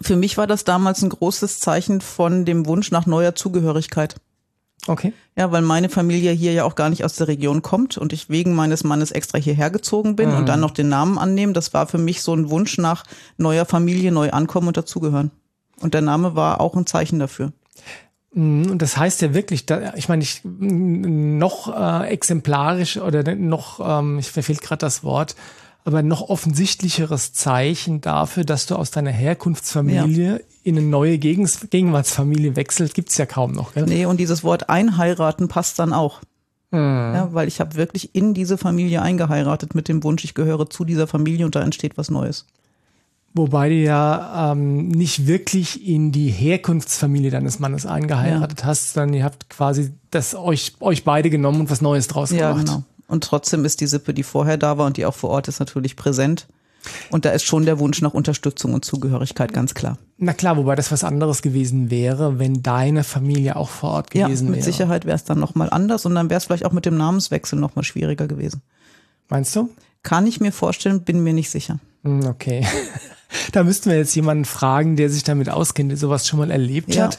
für 0.00 0.16
mich 0.16 0.36
war 0.36 0.46
das 0.46 0.64
damals 0.64 1.02
ein 1.02 1.08
großes 1.08 1.60
Zeichen 1.60 2.00
von 2.00 2.44
dem 2.44 2.66
Wunsch 2.66 2.90
nach 2.90 3.06
neuer 3.06 3.34
Zugehörigkeit. 3.34 4.16
Okay. 4.86 5.12
Ja, 5.36 5.50
weil 5.50 5.62
meine 5.62 5.88
Familie 5.88 6.32
hier 6.32 6.52
ja 6.52 6.64
auch 6.64 6.74
gar 6.74 6.90
nicht 6.90 7.04
aus 7.04 7.16
der 7.16 7.28
Region 7.28 7.62
kommt 7.62 7.96
und 7.96 8.12
ich 8.12 8.28
wegen 8.28 8.54
meines 8.54 8.84
Mannes 8.84 9.12
extra 9.12 9.38
hierher 9.38 9.70
gezogen 9.70 10.14
bin 10.14 10.30
und 10.30 10.46
dann 10.46 10.60
noch 10.60 10.72
den 10.72 10.88
Namen 10.88 11.18
annehmen. 11.18 11.54
Das 11.54 11.72
war 11.72 11.86
für 11.86 11.98
mich 11.98 12.22
so 12.22 12.34
ein 12.34 12.50
Wunsch 12.50 12.76
nach 12.78 13.04
neuer 13.38 13.64
Familie, 13.64 14.12
neu 14.12 14.30
ankommen 14.30 14.68
und 14.68 14.76
dazugehören. 14.76 15.30
Und 15.80 15.94
der 15.94 16.02
Name 16.02 16.36
war 16.36 16.60
auch 16.60 16.76
ein 16.76 16.86
Zeichen 16.86 17.18
dafür. 17.18 17.52
Mm, 18.34 18.70
Und 18.70 18.82
das 18.82 18.96
heißt 18.96 19.22
ja 19.22 19.34
wirklich, 19.34 19.64
ich 19.96 20.08
meine, 20.08 20.22
ich 20.22 20.42
noch 20.44 21.74
äh, 21.74 22.08
exemplarisch 22.08 22.98
oder 22.98 23.34
noch, 23.34 23.80
ähm, 23.80 24.18
ich 24.18 24.30
verfehlt 24.30 24.60
gerade 24.60 24.80
das 24.80 25.02
Wort, 25.02 25.34
aber 25.84 26.02
noch 26.02 26.22
offensichtlicheres 26.28 27.32
Zeichen 27.34 28.00
dafür, 28.00 28.44
dass 28.44 28.66
du 28.66 28.74
aus 28.76 28.90
deiner 28.90 29.10
Herkunftsfamilie 29.10 30.42
in 30.62 30.78
eine 30.78 30.86
neue 30.86 31.18
Gegens 31.18 31.68
Gegenwartsfamilie 31.70 32.56
wechselst, 32.56 32.94
gibt's 32.94 33.18
ja 33.18 33.26
kaum 33.26 33.52
noch. 33.52 33.74
Gell? 33.74 33.84
Nee, 33.84 34.06
und 34.06 34.18
dieses 34.18 34.42
Wort 34.44 34.70
einheiraten 34.70 35.48
passt 35.48 35.78
dann 35.78 35.92
auch. 35.92 36.20
Ja, 36.72 37.28
weil 37.32 37.46
ich 37.46 37.60
habe 37.60 37.76
wirklich 37.76 38.16
in 38.16 38.34
diese 38.34 38.58
Familie 38.58 39.00
eingeheiratet 39.00 39.76
mit 39.76 39.86
dem 39.86 40.02
Wunsch, 40.02 40.24
ich 40.24 40.34
gehöre 40.34 40.68
zu 40.68 40.84
dieser 40.84 41.06
Familie 41.06 41.46
und 41.46 41.54
da 41.54 41.62
entsteht 41.62 41.96
was 41.96 42.10
Neues. 42.10 42.46
Wobei 43.32 43.68
du 43.68 43.74
ja 43.76 44.52
ähm, 44.52 44.88
nicht 44.88 45.28
wirklich 45.28 45.86
in 45.86 46.10
die 46.10 46.30
Herkunftsfamilie 46.30 47.30
deines 47.30 47.60
Mannes 47.60 47.86
eingeheiratet 47.86 48.64
hast, 48.64 48.94
sondern 48.94 49.14
ihr 49.14 49.24
habt 49.24 49.50
quasi 49.50 49.92
das 50.10 50.34
euch, 50.34 50.72
euch 50.80 51.04
beide 51.04 51.30
genommen 51.30 51.60
und 51.60 51.70
was 51.70 51.80
Neues 51.80 52.08
draus 52.08 52.30
Ja, 52.32 52.50
gemacht. 52.52 52.66
genau. 52.66 52.82
Und 53.08 53.24
trotzdem 53.24 53.64
ist 53.64 53.80
die 53.80 53.86
Sippe, 53.86 54.14
die 54.14 54.22
vorher 54.22 54.56
da 54.56 54.78
war 54.78 54.86
und 54.86 54.96
die 54.96 55.06
auch 55.06 55.14
vor 55.14 55.30
Ort 55.30 55.48
ist, 55.48 55.60
natürlich 55.60 55.96
präsent. 55.96 56.46
Und 57.10 57.24
da 57.24 57.30
ist 57.30 57.44
schon 57.44 57.64
der 57.64 57.78
Wunsch 57.78 58.02
nach 58.02 58.14
Unterstützung 58.14 58.74
und 58.74 58.84
Zugehörigkeit 58.84 59.52
ganz 59.52 59.74
klar. 59.74 59.98
Na 60.18 60.32
klar, 60.32 60.56
wobei 60.56 60.74
das 60.74 60.92
was 60.92 61.04
anderes 61.04 61.42
gewesen 61.42 61.90
wäre, 61.90 62.38
wenn 62.38 62.62
deine 62.62 63.04
Familie 63.04 63.56
auch 63.56 63.70
vor 63.70 63.90
Ort 63.90 64.14
Ja, 64.14 64.26
gewesen 64.26 64.48
mit 64.50 64.56
wäre. 64.56 64.64
Sicherheit 64.64 65.06
wäre 65.06 65.16
es 65.16 65.24
dann 65.24 65.40
nochmal 65.40 65.70
anders 65.70 66.04
und 66.06 66.14
dann 66.14 66.28
wäre 66.28 66.38
es 66.38 66.44
vielleicht 66.44 66.66
auch 66.66 66.72
mit 66.72 66.84
dem 66.84 66.96
Namenswechsel 66.96 67.58
nochmal 67.58 67.84
schwieriger 67.84 68.26
gewesen. 68.26 68.60
Meinst 69.28 69.56
du? 69.56 69.70
Kann 70.02 70.26
ich 70.26 70.40
mir 70.40 70.52
vorstellen, 70.52 71.02
bin 71.02 71.22
mir 71.22 71.32
nicht 71.32 71.50
sicher. 71.50 71.78
Hm, 72.04 72.24
Okay. 72.26 72.64
da 73.52 73.64
müssten 73.64 73.90
wir 73.90 73.96
jetzt 73.96 74.14
jemanden 74.14 74.44
fragen, 74.44 74.94
der 74.96 75.10
sich 75.10 75.24
damit 75.24 75.48
auskennt, 75.48 75.90
der 75.90 75.98
sowas 75.98 76.26
schon 76.28 76.38
mal 76.38 76.50
erlebt 76.52 76.94
Ja. 76.94 77.04
hat. 77.04 77.18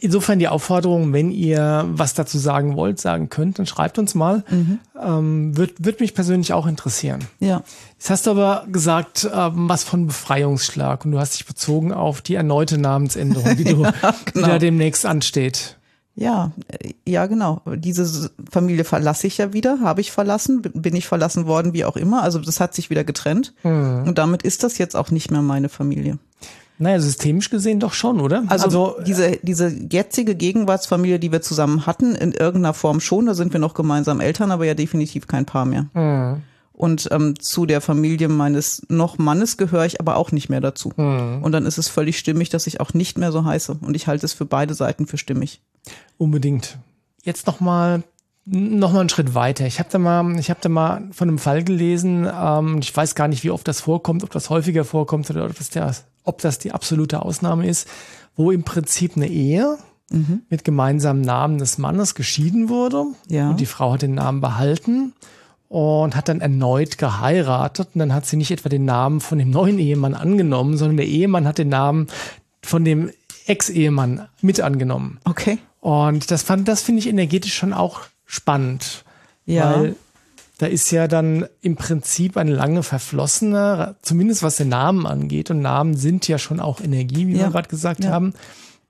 Insofern 0.00 0.38
die 0.40 0.48
Aufforderung, 0.48 1.12
wenn 1.12 1.30
ihr 1.30 1.84
was 1.88 2.14
dazu 2.14 2.38
sagen 2.38 2.74
wollt, 2.76 3.00
sagen 3.00 3.28
könnt, 3.28 3.58
dann 3.58 3.66
schreibt 3.66 3.98
uns 3.98 4.14
mal. 4.14 4.42
Mhm. 4.50 4.78
Ähm, 5.00 5.56
wird, 5.56 5.84
wird 5.84 6.00
mich 6.00 6.14
persönlich 6.14 6.52
auch 6.52 6.66
interessieren. 6.66 7.20
Ja. 7.38 7.62
Jetzt 7.92 8.10
hast 8.10 8.26
du 8.26 8.32
aber 8.32 8.66
gesagt, 8.70 9.28
ähm, 9.32 9.68
was 9.68 9.84
von 9.84 10.06
Befreiungsschlag 10.08 11.04
und 11.04 11.12
du 11.12 11.18
hast 11.20 11.34
dich 11.34 11.46
bezogen 11.46 11.92
auf 11.92 12.20
die 12.20 12.34
erneute 12.34 12.76
Namensänderung, 12.78 13.56
die, 13.56 13.64
du, 13.64 13.84
die 13.84 14.32
genau. 14.32 14.46
da 14.48 14.58
demnächst 14.58 15.06
ansteht. 15.06 15.76
Ja, 16.16 16.52
äh, 16.68 16.94
ja, 17.06 17.26
genau. 17.26 17.60
Diese 17.76 18.30
Familie 18.50 18.84
verlasse 18.84 19.26
ich 19.26 19.38
ja 19.38 19.52
wieder, 19.52 19.80
habe 19.80 20.00
ich 20.00 20.12
verlassen, 20.12 20.62
bin 20.62 20.94
ich 20.94 21.06
verlassen 21.06 21.46
worden, 21.46 21.72
wie 21.72 21.84
auch 21.84 21.96
immer. 21.96 22.22
Also 22.22 22.38
das 22.38 22.60
hat 22.60 22.74
sich 22.74 22.90
wieder 22.90 23.04
getrennt. 23.04 23.52
Und 24.06 24.18
damit 24.18 24.42
ist 24.42 24.62
das 24.62 24.78
jetzt 24.78 24.94
auch 24.96 25.10
nicht 25.10 25.30
mehr 25.30 25.42
meine 25.42 25.68
Familie. 25.68 26.18
Naja, 26.78 26.98
systemisch 26.98 27.50
gesehen 27.50 27.78
doch 27.78 27.92
schon, 27.92 28.20
oder? 28.20 28.42
Also, 28.48 28.96
diese, 29.06 29.38
diese 29.42 29.68
jetzige 29.68 30.34
Gegenwartsfamilie, 30.34 31.20
die 31.20 31.30
wir 31.30 31.40
zusammen 31.40 31.86
hatten, 31.86 32.16
in 32.16 32.32
irgendeiner 32.32 32.74
Form 32.74 32.98
schon, 33.00 33.26
da 33.26 33.34
sind 33.34 33.52
wir 33.52 33.60
noch 33.60 33.74
gemeinsam 33.74 34.20
Eltern, 34.20 34.50
aber 34.50 34.64
ja 34.64 34.74
definitiv 34.74 35.28
kein 35.28 35.46
Paar 35.46 35.66
mehr. 35.66 35.86
Und 36.72 37.08
ähm, 37.12 37.38
zu 37.38 37.66
der 37.66 37.80
Familie 37.80 38.28
meines 38.28 38.82
noch 38.88 39.18
Mannes 39.18 39.56
gehöre 39.56 39.86
ich 39.86 40.00
aber 40.00 40.16
auch 40.16 40.32
nicht 40.32 40.48
mehr 40.48 40.60
dazu. 40.60 40.92
Und 41.42 41.52
dann 41.52 41.66
ist 41.66 41.78
es 41.78 41.88
völlig 41.88 42.18
stimmig, 42.18 42.48
dass 42.48 42.66
ich 42.66 42.80
auch 42.80 42.92
nicht 42.92 43.18
mehr 43.18 43.30
so 43.30 43.44
heiße. 43.44 43.78
Und 43.80 43.94
ich 43.94 44.08
halte 44.08 44.26
es 44.26 44.32
für 44.32 44.44
beide 44.44 44.74
Seiten 44.74 45.06
für 45.06 45.16
stimmig. 45.16 45.60
Unbedingt. 46.18 46.78
Jetzt 47.22 47.46
noch 47.46 47.60
mal 47.60 48.02
noch 48.46 48.92
mal 48.92 49.00
einen 49.00 49.08
Schritt 49.08 49.34
weiter. 49.34 49.66
Ich 49.66 49.78
habe 49.78 49.88
da 49.90 49.98
mal, 49.98 50.38
ich 50.38 50.50
habe 50.50 50.60
da 50.62 50.68
mal 50.68 51.08
von 51.12 51.28
einem 51.28 51.38
Fall 51.38 51.64
gelesen. 51.64 52.28
Ähm, 52.30 52.78
ich 52.82 52.94
weiß 52.94 53.14
gar 53.14 53.26
nicht, 53.26 53.42
wie 53.42 53.50
oft 53.50 53.66
das 53.66 53.80
vorkommt, 53.80 54.22
ob 54.22 54.30
das 54.32 54.50
häufiger 54.50 54.84
vorkommt 54.84 55.30
oder 55.30 55.46
ob 55.46 55.56
das, 55.56 55.70
der, 55.70 55.94
ob 56.24 56.42
das 56.42 56.58
die 56.58 56.72
absolute 56.72 57.22
Ausnahme 57.22 57.66
ist, 57.66 57.88
wo 58.36 58.50
im 58.50 58.62
Prinzip 58.62 59.16
eine 59.16 59.28
Ehe 59.28 59.78
mit 60.50 60.62
gemeinsamen 60.64 61.22
Namen 61.22 61.56
des 61.58 61.78
Mannes 61.78 62.14
geschieden 62.14 62.68
wurde 62.68 63.04
Ja. 63.26 63.48
und 63.50 63.58
die 63.58 63.66
Frau 63.66 63.94
hat 63.94 64.02
den 64.02 64.14
Namen 64.14 64.40
behalten 64.42 65.12
und 65.68 66.14
hat 66.14 66.28
dann 66.28 66.40
erneut 66.42 66.98
geheiratet 66.98 67.88
und 67.94 67.98
dann 67.98 68.12
hat 68.14 68.26
sie 68.26 68.36
nicht 68.36 68.50
etwa 68.52 68.68
den 68.68 68.84
Namen 68.84 69.20
von 69.20 69.38
dem 69.38 69.50
neuen 69.50 69.78
Ehemann 69.78 70.14
angenommen, 70.14 70.76
sondern 70.76 70.98
der 70.98 71.06
Ehemann 71.06 71.48
hat 71.48 71.58
den 71.58 71.70
Namen 71.70 72.06
von 72.62 72.84
dem 72.84 73.10
Ex-Ehemann 73.46 74.28
mit 74.40 74.60
angenommen. 74.60 75.18
Okay. 75.24 75.58
Und 75.84 76.30
das 76.30 76.42
fand, 76.42 76.66
das 76.66 76.80
finde 76.80 77.00
ich 77.00 77.08
energetisch 77.08 77.52
schon 77.54 77.74
auch 77.74 78.00
spannend. 78.24 79.04
Ja. 79.44 79.76
Weil 79.76 79.96
da 80.56 80.64
ist 80.64 80.90
ja 80.90 81.08
dann 81.08 81.46
im 81.60 81.76
Prinzip 81.76 82.38
ein 82.38 82.48
lange 82.48 82.82
verflossener, 82.82 83.96
zumindest 84.00 84.42
was 84.42 84.56
den 84.56 84.70
Namen 84.70 85.06
angeht. 85.06 85.50
Und 85.50 85.60
Namen 85.60 85.94
sind 85.94 86.26
ja 86.26 86.38
schon 86.38 86.58
auch 86.58 86.80
Energie, 86.80 87.26
wie 87.26 87.32
Ja. 87.36 87.44
wir 87.48 87.50
gerade 87.50 87.68
gesagt 87.68 88.02
Ja. 88.02 88.12
haben. 88.12 88.32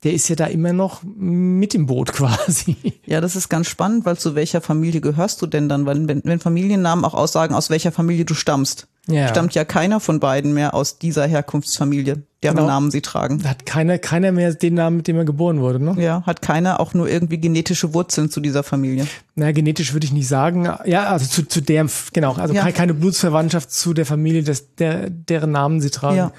Der 0.05 0.13
ist 0.15 0.29
ja 0.29 0.37
da 0.37 0.47
immer 0.47 0.73
noch 0.73 1.03
mit 1.03 1.75
im 1.75 1.87
Boot 1.87 2.13
quasi. 2.13 2.77
Ja, 3.07 3.21
das 3.21 3.35
ist 3.35 3.49
ganz 3.49 3.67
spannend, 3.67 4.05
weil 4.07 4.17
zu 4.17 4.37
welcher 4.37 4.61
Familie 4.61 5.01
gehörst 5.01 5.43
du 5.43 5.49
denn 5.49 5.69
dann? 5.69 5.87
Weil 5.87 6.07
wenn, 6.07 6.21
wenn 6.25 6.39
Familiennamen 6.39 7.05
auch 7.05 7.15
aussagen, 7.15 7.57
aus 7.57 7.71
welcher 7.71 7.91
Familie 7.91 8.25
du 8.25 8.35
stammst, 8.35 8.87
Ja. 9.07 9.29
stammt 9.29 9.55
ja 9.55 9.65
keiner 9.67 10.01
von 10.01 10.19
beiden 10.19 10.55
mehr 10.55 10.73
aus 10.73 10.99
dieser 10.99 11.27
Herkunftsfamilie, 11.27 12.23
deren 12.43 12.57
Genau. 12.57 12.67
Namen 12.67 12.91
sie 12.91 13.03
tragen. 13.03 13.47
Hat 13.47 13.67
keiner, 13.67 13.99
keiner 13.99 14.33
mehr 14.33 14.55
den 14.55 14.75
Namen, 14.75 14.97
mit 14.97 15.09
dem 15.09 15.17
er 15.17 15.27
geboren 15.27 15.61
wurde, 15.61 15.79
ne? 15.79 15.95
Ja, 16.03 16.23
hat 16.25 16.41
keiner 16.41 16.81
auch 16.81 16.95
nur 16.95 17.07
irgendwie 17.09 17.37
genetische 17.39 17.93
Wurzeln 17.93 18.31
zu 18.31 18.41
dieser 18.41 18.63
Familie. 18.63 19.07
Na, 19.35 19.53
genetisch 19.53 19.93
würde 19.93 20.07
ich 20.07 20.13
nicht 20.13 20.27
sagen. 20.29 20.65
Ja, 20.87 21.05
also 21.05 21.27
zu, 21.27 21.47
zu 21.47 21.61
der, 21.61 21.87
genau, 22.15 22.33
also 22.35 22.55
Ja. 22.55 22.63
keine, 22.63 22.73
keine 22.73 22.95
Blutsverwandtschaft 22.95 23.71
zu 23.71 23.93
der 23.93 24.07
Familie, 24.07 24.43
des, 24.43 24.75
der, 24.77 25.11
deren 25.11 25.51
Namen 25.53 25.83
sie 25.83 25.91
tragen. 25.91 26.17
Ja. 26.17 26.33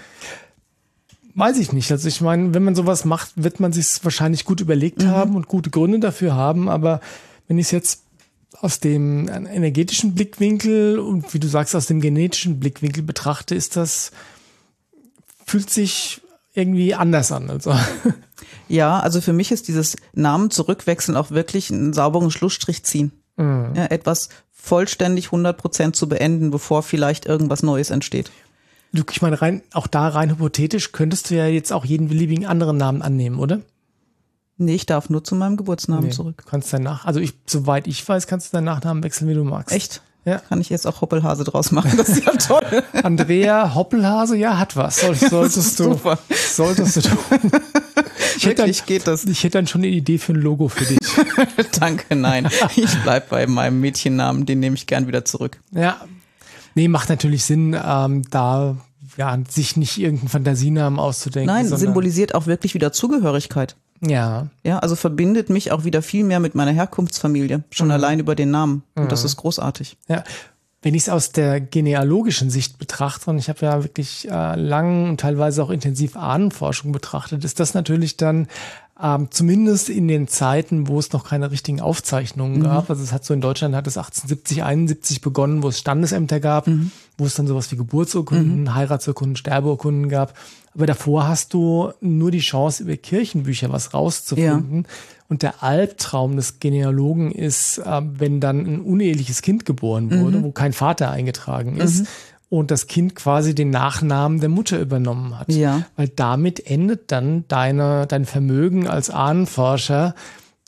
Weiß 1.35 1.57
ich 1.59 1.73
nicht. 1.73 1.91
Also 1.91 2.07
ich 2.07 2.21
meine, 2.21 2.53
wenn 2.53 2.63
man 2.63 2.75
sowas 2.75 3.03
macht, 3.05 3.31
wird 3.35 3.59
man 3.59 3.73
sich 3.73 3.99
wahrscheinlich 4.03 4.45
gut 4.45 4.61
überlegt 4.61 5.03
Mhm. 5.03 5.07
haben 5.09 5.35
und 5.35 5.47
gute 5.47 5.69
Gründe 5.69 5.99
dafür 5.99 6.33
haben. 6.33 6.69
Aber 6.69 7.01
wenn 7.47 7.57
ich 7.59 7.65
es 7.67 7.71
jetzt 7.71 8.04
aus 8.61 8.79
dem 8.79 9.27
energetischen 9.27 10.15
Blickwinkel 10.15 10.99
und 10.99 11.33
wie 11.33 11.39
du 11.39 11.47
sagst, 11.47 11.75
aus 11.75 11.87
dem 11.87 12.01
genetischen 12.01 12.59
Blickwinkel 12.59 13.03
betrachte, 13.03 13.55
ist 13.55 13.75
das, 13.75 14.11
fühlt 15.45 15.69
sich 15.69 16.21
irgendwie 16.53 16.95
anders 16.95 17.31
an. 17.31 17.49
Also 17.49 17.75
Ja, 18.67 18.99
also 18.99 19.21
für 19.21 19.33
mich 19.33 19.51
ist 19.51 19.67
dieses 19.67 19.95
Namen 20.13 20.49
zurückwechseln 20.49 21.17
auch 21.17 21.31
wirklich 21.31 21.71
einen 21.71 21.93
sauberen 21.93 22.31
Schlussstrich 22.31 22.83
ziehen. 22.83 23.11
Ja, 23.37 23.85
etwas 23.87 24.29
vollständig 24.51 25.27
100 25.27 25.57
Prozent 25.57 25.95
zu 25.95 26.09
beenden, 26.09 26.51
bevor 26.51 26.83
vielleicht 26.83 27.25
irgendwas 27.25 27.63
Neues 27.63 27.89
entsteht. 27.89 28.31
du, 28.93 29.03
ich 29.11 29.21
meine, 29.21 29.41
rein, 29.41 29.61
auch 29.73 29.87
da 29.87 30.07
rein 30.07 30.31
hypothetisch 30.31 30.91
könntest 30.91 31.29
du 31.29 31.35
ja 31.35 31.45
jetzt 31.45 31.71
auch 31.71 31.85
jeden 31.85 32.07
beliebigen 32.07 32.45
anderen 32.45 32.77
Namen 32.77 33.01
annehmen, 33.01 33.39
oder? 33.39 33.61
Nee, 34.57 34.75
ich 34.75 34.85
darf 34.85 35.09
nur 35.09 35.23
zu 35.23 35.35
meinem 35.35 35.57
Geburtsnamen 35.57 36.05
Nee, 36.05 36.11
zurück. 36.11 36.41
Du 36.43 36.49
kannst 36.49 36.71
danach, 36.71 37.05
also 37.05 37.19
ich, 37.19 37.33
soweit 37.45 37.87
ich 37.87 38.07
weiß, 38.07 38.27
kannst 38.27 38.47
du 38.53 38.57
deinen 38.57 38.65
Nachnamen 38.65 39.03
wechseln, 39.03 39.27
wie 39.27 39.33
du 39.33 39.43
magst. 39.43 39.75
Echt? 39.75 40.01
Ja. 40.23 40.39
Kann 40.39 40.59
ich 40.59 40.69
jetzt 40.69 40.87
auch 40.87 41.01
Hoppelhase 41.01 41.43
draus 41.43 41.71
machen? 41.71 41.91
Das 41.97 42.09
ist 42.09 42.25
ja 42.25 42.31
toll. 42.61 42.83
Andrea 43.03 43.75
Hoppelhase, 43.75 44.35
ja, 44.35 44.57
hat 44.57 44.75
was. 44.75 45.01
Soll, 45.01 45.15
solltest 45.15 45.79
du. 45.79 45.83
super. 45.83 46.17
Solltest 46.29 46.97
du 46.97 47.01
tun. 47.01 47.51
Ich 48.37 48.45
hätte, 48.45 48.63
dann, 48.63 48.75
geht 48.85 49.07
das. 49.07 49.23
ich 49.23 49.43
hätte 49.43 49.57
dann 49.57 49.67
schon 49.67 49.81
eine 49.81 49.87
Idee 49.87 50.17
für 50.17 50.33
ein 50.33 50.41
Logo 50.41 50.67
für 50.67 50.83
dich. 50.83 50.97
Danke, 51.79 52.17
nein. 52.17 52.49
Ich 52.75 52.93
bleib 53.03 53.29
bei 53.29 53.47
meinem 53.47 53.79
Mädchennamen, 53.79 54.45
den 54.45 54.59
nehme 54.59 54.75
ich 54.75 54.87
gern 54.87 55.07
wieder 55.07 55.23
zurück. 55.23 55.61
Ja. 55.71 56.01
Nee, 56.73 56.89
macht 56.89 57.07
natürlich 57.07 57.45
Sinn, 57.45 57.79
ähm, 57.81 58.23
da 58.29 58.75
ja, 59.17 59.37
sich 59.47 59.77
nicht 59.77 59.97
irgendeinen 59.97 60.29
Fantasienamen 60.29 60.99
auszudenken. 60.99 61.47
Nein, 61.53 61.67
symbolisiert 61.67 62.35
auch 62.35 62.45
wirklich 62.45 62.73
wieder 62.73 62.91
Zugehörigkeit. 62.91 63.77
Ja. 64.01 64.47
Ja, 64.63 64.79
also 64.79 64.95
verbindet 64.95 65.49
mich 65.49 65.71
auch 65.71 65.83
wieder 65.83 66.01
viel 66.01 66.23
mehr 66.23 66.39
mit 66.39 66.55
meiner 66.55 66.71
Herkunftsfamilie, 66.71 67.63
schon 67.71 67.91
allein 67.91 68.19
über 68.19 68.35
den 68.35 68.51
Namen. 68.51 68.83
Und 68.95 69.11
das 69.11 69.23
ist 69.23 69.37
großartig. 69.37 69.97
Ja. 70.07 70.23
Wenn 70.81 70.93
ich 70.93 71.03
es 71.03 71.09
aus 71.09 71.31
der 71.31 71.61
genealogischen 71.61 72.51
Sicht 72.51 72.77
betrachte, 72.77 73.31
und 73.31 73.39
ich 73.39 73.49
habe 73.49 73.65
ja 73.65 73.83
wirklich 73.83 74.29
äh, 74.29 74.55
lang 74.55 75.09
und 75.09 75.19
teilweise 75.19 75.63
auch 75.63 75.71
intensiv 75.71 76.15
Ahnenforschung 76.15 76.91
betrachtet, 76.91 77.43
ist 77.43 77.59
das 77.59 77.73
natürlich 77.73 78.17
dann 78.17 78.47
ähm, 79.01 79.27
zumindest 79.29 79.89
in 79.89 80.07
den 80.07 80.27
Zeiten, 80.29 80.87
wo 80.87 80.99
es 80.99 81.11
noch 81.11 81.27
keine 81.27 81.51
richtigen 81.51 81.81
Aufzeichnungen 81.81 82.63
gab. 82.63 82.89
Also 82.89 83.03
es 83.03 83.11
hat 83.11 83.25
so 83.25 83.33
in 83.33 83.41
Deutschland 83.41 83.75
hat 83.75 83.87
es 83.87 83.97
1870, 83.97 84.63
71 84.63 85.21
begonnen, 85.21 85.63
wo 85.63 85.67
es 85.67 85.79
Standesämter 85.79 86.39
gab, 86.39 86.67
wo 87.17 87.25
es 87.25 87.35
dann 87.35 87.45
sowas 87.45 87.69
wie 87.71 87.75
Geburtsurkunden, 87.75 88.73
Heiratsurkunden, 88.73 89.35
Sterbeurkunden 89.35 90.07
gab. 90.07 90.33
Aber 90.73 90.85
davor 90.85 91.27
hast 91.27 91.53
du 91.53 91.91
nur 91.99 92.31
die 92.31 92.39
Chance, 92.39 92.83
über 92.83 92.95
Kirchenbücher 92.95 93.71
was 93.71 93.93
rauszufinden. 93.93 94.87
Und 95.27 95.41
der 95.41 95.63
Albtraum 95.63 96.35
des 96.35 96.59
Genealogen 96.59 97.31
ist, 97.31 97.79
äh, 97.79 98.01
wenn 98.03 98.39
dann 98.39 98.59
ein 98.65 98.81
uneheliches 98.81 99.41
Kind 99.41 99.65
geboren 99.65 100.11
wurde, 100.21 100.43
wo 100.43 100.51
kein 100.51 100.71
Vater 100.71 101.09
eingetragen 101.09 101.77
ist 101.77 102.07
und 102.49 102.71
das 102.71 102.87
Kind 102.87 103.15
quasi 103.15 103.55
den 103.55 103.69
Nachnamen 103.69 104.39
der 104.39 104.49
Mutter 104.49 104.79
übernommen 104.79 105.37
hat. 105.37 105.51
Ja. 105.51 105.85
Weil 105.95 106.07
damit 106.09 106.65
endet 106.65 107.11
dann 107.11 107.45
deine, 107.47 108.05
dein 108.07 108.25
Vermögen 108.25 108.87
als 108.87 109.09
Ahnenforscher, 109.09 110.15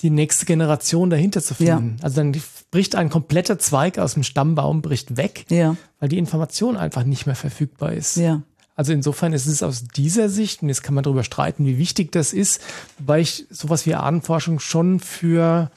die 0.01 0.09
nächste 0.09 0.45
Generation 0.45 1.09
dahinter 1.09 1.41
zu 1.41 1.55
finden. 1.55 1.97
Also 2.01 2.17
dann 2.17 2.35
bricht 2.71 2.95
ein 2.95 3.09
kompletter 3.09 3.57
Zweig 3.57 3.97
aus 3.97 4.13
dem 4.13 4.23
Stammbaum, 4.23 4.81
bricht 4.81 5.17
weg, 5.17 5.45
Ja, 5.49 5.75
weil 5.99 6.09
die 6.09 6.17
Information 6.17 6.77
einfach 6.77 7.03
nicht 7.03 7.25
mehr 7.25 7.35
verfügbar 7.35 7.93
ist. 7.93 8.17
ja. 8.17 8.41
Also 8.75 8.93
insofern 8.93 9.33
ist 9.33 9.47
es 9.47 9.63
aus 9.63 9.85
dieser 9.85 10.29
Sicht, 10.29 10.61
und 10.61 10.69
jetzt 10.69 10.83
kann 10.83 10.93
man 10.93 11.03
darüber 11.03 11.23
streiten, 11.23 11.65
wie 11.65 11.79
wichtig 11.79 12.11
das 12.11 12.31
ist, 12.31 12.61
weil 12.99 13.21
ich 13.21 13.47
sowas 13.49 13.87
wie 13.87 13.95
Ahnenforschung 13.95 14.59
schon 14.59 14.99
für 14.99 15.71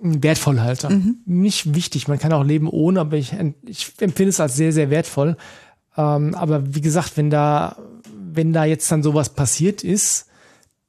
wertvoll 0.00 0.60
halte. 0.60 0.88
Nicht 1.24 1.74
wichtig, 1.74 2.08
man 2.08 2.18
kann 2.18 2.32
auch 2.32 2.44
leben 2.44 2.68
ohne, 2.68 3.00
aber 3.00 3.16
ich, 3.16 3.34
ich 3.66 3.92
empfinde 4.00 4.30
es 4.30 4.40
als 4.40 4.56
sehr, 4.56 4.72
sehr 4.72 4.90
wertvoll. 4.90 5.36
Ähm, 5.96 6.34
aber 6.34 6.74
wie 6.74 6.80
gesagt, 6.80 7.16
wenn 7.16 7.30
da, 7.30 7.76
wenn 8.12 8.52
da 8.52 8.64
jetzt 8.64 8.90
dann 8.92 9.02
sowas 9.02 9.30
passiert 9.30 9.82
ist, 9.82 10.26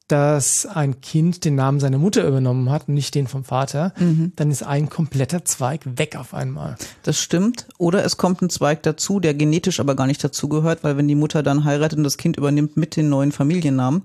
dass 0.08 0.64
ein 0.64 1.02
Kind 1.02 1.44
den 1.44 1.54
Namen 1.54 1.80
seiner 1.80 1.98
Mutter 1.98 2.26
übernommen 2.26 2.70
hat 2.70 2.88
und 2.88 2.94
nicht 2.94 3.14
den 3.14 3.26
vom 3.26 3.44
Vater, 3.44 3.92
dann 4.36 4.50
ist 4.50 4.62
ein 4.62 4.88
kompletter 4.88 5.44
Zweig 5.44 5.82
weg 5.84 6.16
auf 6.16 6.32
einmal. 6.32 6.76
Das 7.02 7.20
stimmt. 7.20 7.68
Oder 7.76 8.04
es 8.04 8.16
kommt 8.16 8.40
ein 8.40 8.48
Zweig 8.48 8.82
dazu, 8.82 9.20
der 9.20 9.34
genetisch 9.34 9.80
aber 9.80 9.94
gar 9.94 10.06
nicht 10.06 10.24
dazugehört, 10.24 10.82
weil 10.82 10.96
wenn 10.96 11.08
die 11.08 11.14
Mutter 11.14 11.42
dann 11.42 11.64
heiratet 11.64 11.98
und 11.98 12.04
das 12.04 12.16
Kind 12.16 12.38
übernimmt 12.38 12.78
mit 12.78 12.96
den 12.96 13.10
neuen 13.10 13.32
Familiennamen, 13.32 14.02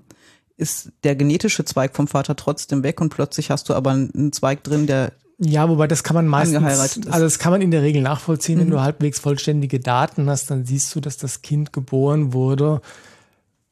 ist 0.56 0.92
der 1.02 1.16
genetische 1.16 1.64
Zweig 1.64 1.96
vom 1.96 2.06
Vater 2.08 2.36
trotzdem 2.36 2.82
weg 2.82 3.00
und 3.00 3.10
plötzlich 3.10 3.50
hast 3.50 3.68
du 3.68 3.74
aber 3.74 3.90
einen 3.90 4.32
Zweig 4.32 4.62
drin, 4.62 4.86
der 4.86 5.12
Ja, 5.38 5.68
wobei 5.68 5.86
das 5.86 6.04
kann 6.04 6.14
man 6.14 6.28
meistens. 6.28 6.60
Mhm. 6.60 7.12
also 7.12 7.24
das 7.24 7.38
kann 7.38 7.52
man 7.52 7.60
in 7.60 7.70
der 7.70 7.82
Regel 7.82 8.02
nachvollziehen, 8.02 8.60
wenn 8.60 8.70
du 8.70 8.80
halbwegs 8.80 9.18
vollständige 9.18 9.80
Daten 9.80 10.28
hast, 10.30 10.50
dann 10.50 10.64
siehst 10.64 10.94
du, 10.94 11.00
dass 11.00 11.16
das 11.16 11.42
Kind 11.42 11.72
geboren 11.72 12.32
wurde, 12.32 12.80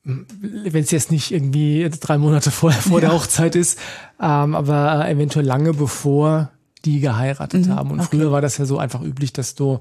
wenn 0.05 0.83
es 0.83 0.91
jetzt 0.91 1.13
nicht 1.13 1.31
irgendwie 1.31 1.89
drei 2.01 2.19
Monate 2.19 2.51
vorher 2.51 2.83
vor 2.83 3.01
der 3.01 3.13
Hochzeit 3.13 3.55
ist, 3.55 3.79
ähm, 4.21 4.57
aber 4.57 5.09
eventuell 5.09 5.47
lange 5.47 5.75
bevor 5.75 6.51
die 6.85 6.99
geheiratet 6.99 7.69
haben. 7.69 7.93
Und 7.93 8.03
früher 8.03 8.33
war 8.33 8.41
das 8.41 8.59
ja 8.59 8.65
so 8.65 8.79
einfach 8.79 9.03
üblich, 9.03 9.33
dass 9.33 9.55
du 9.55 9.79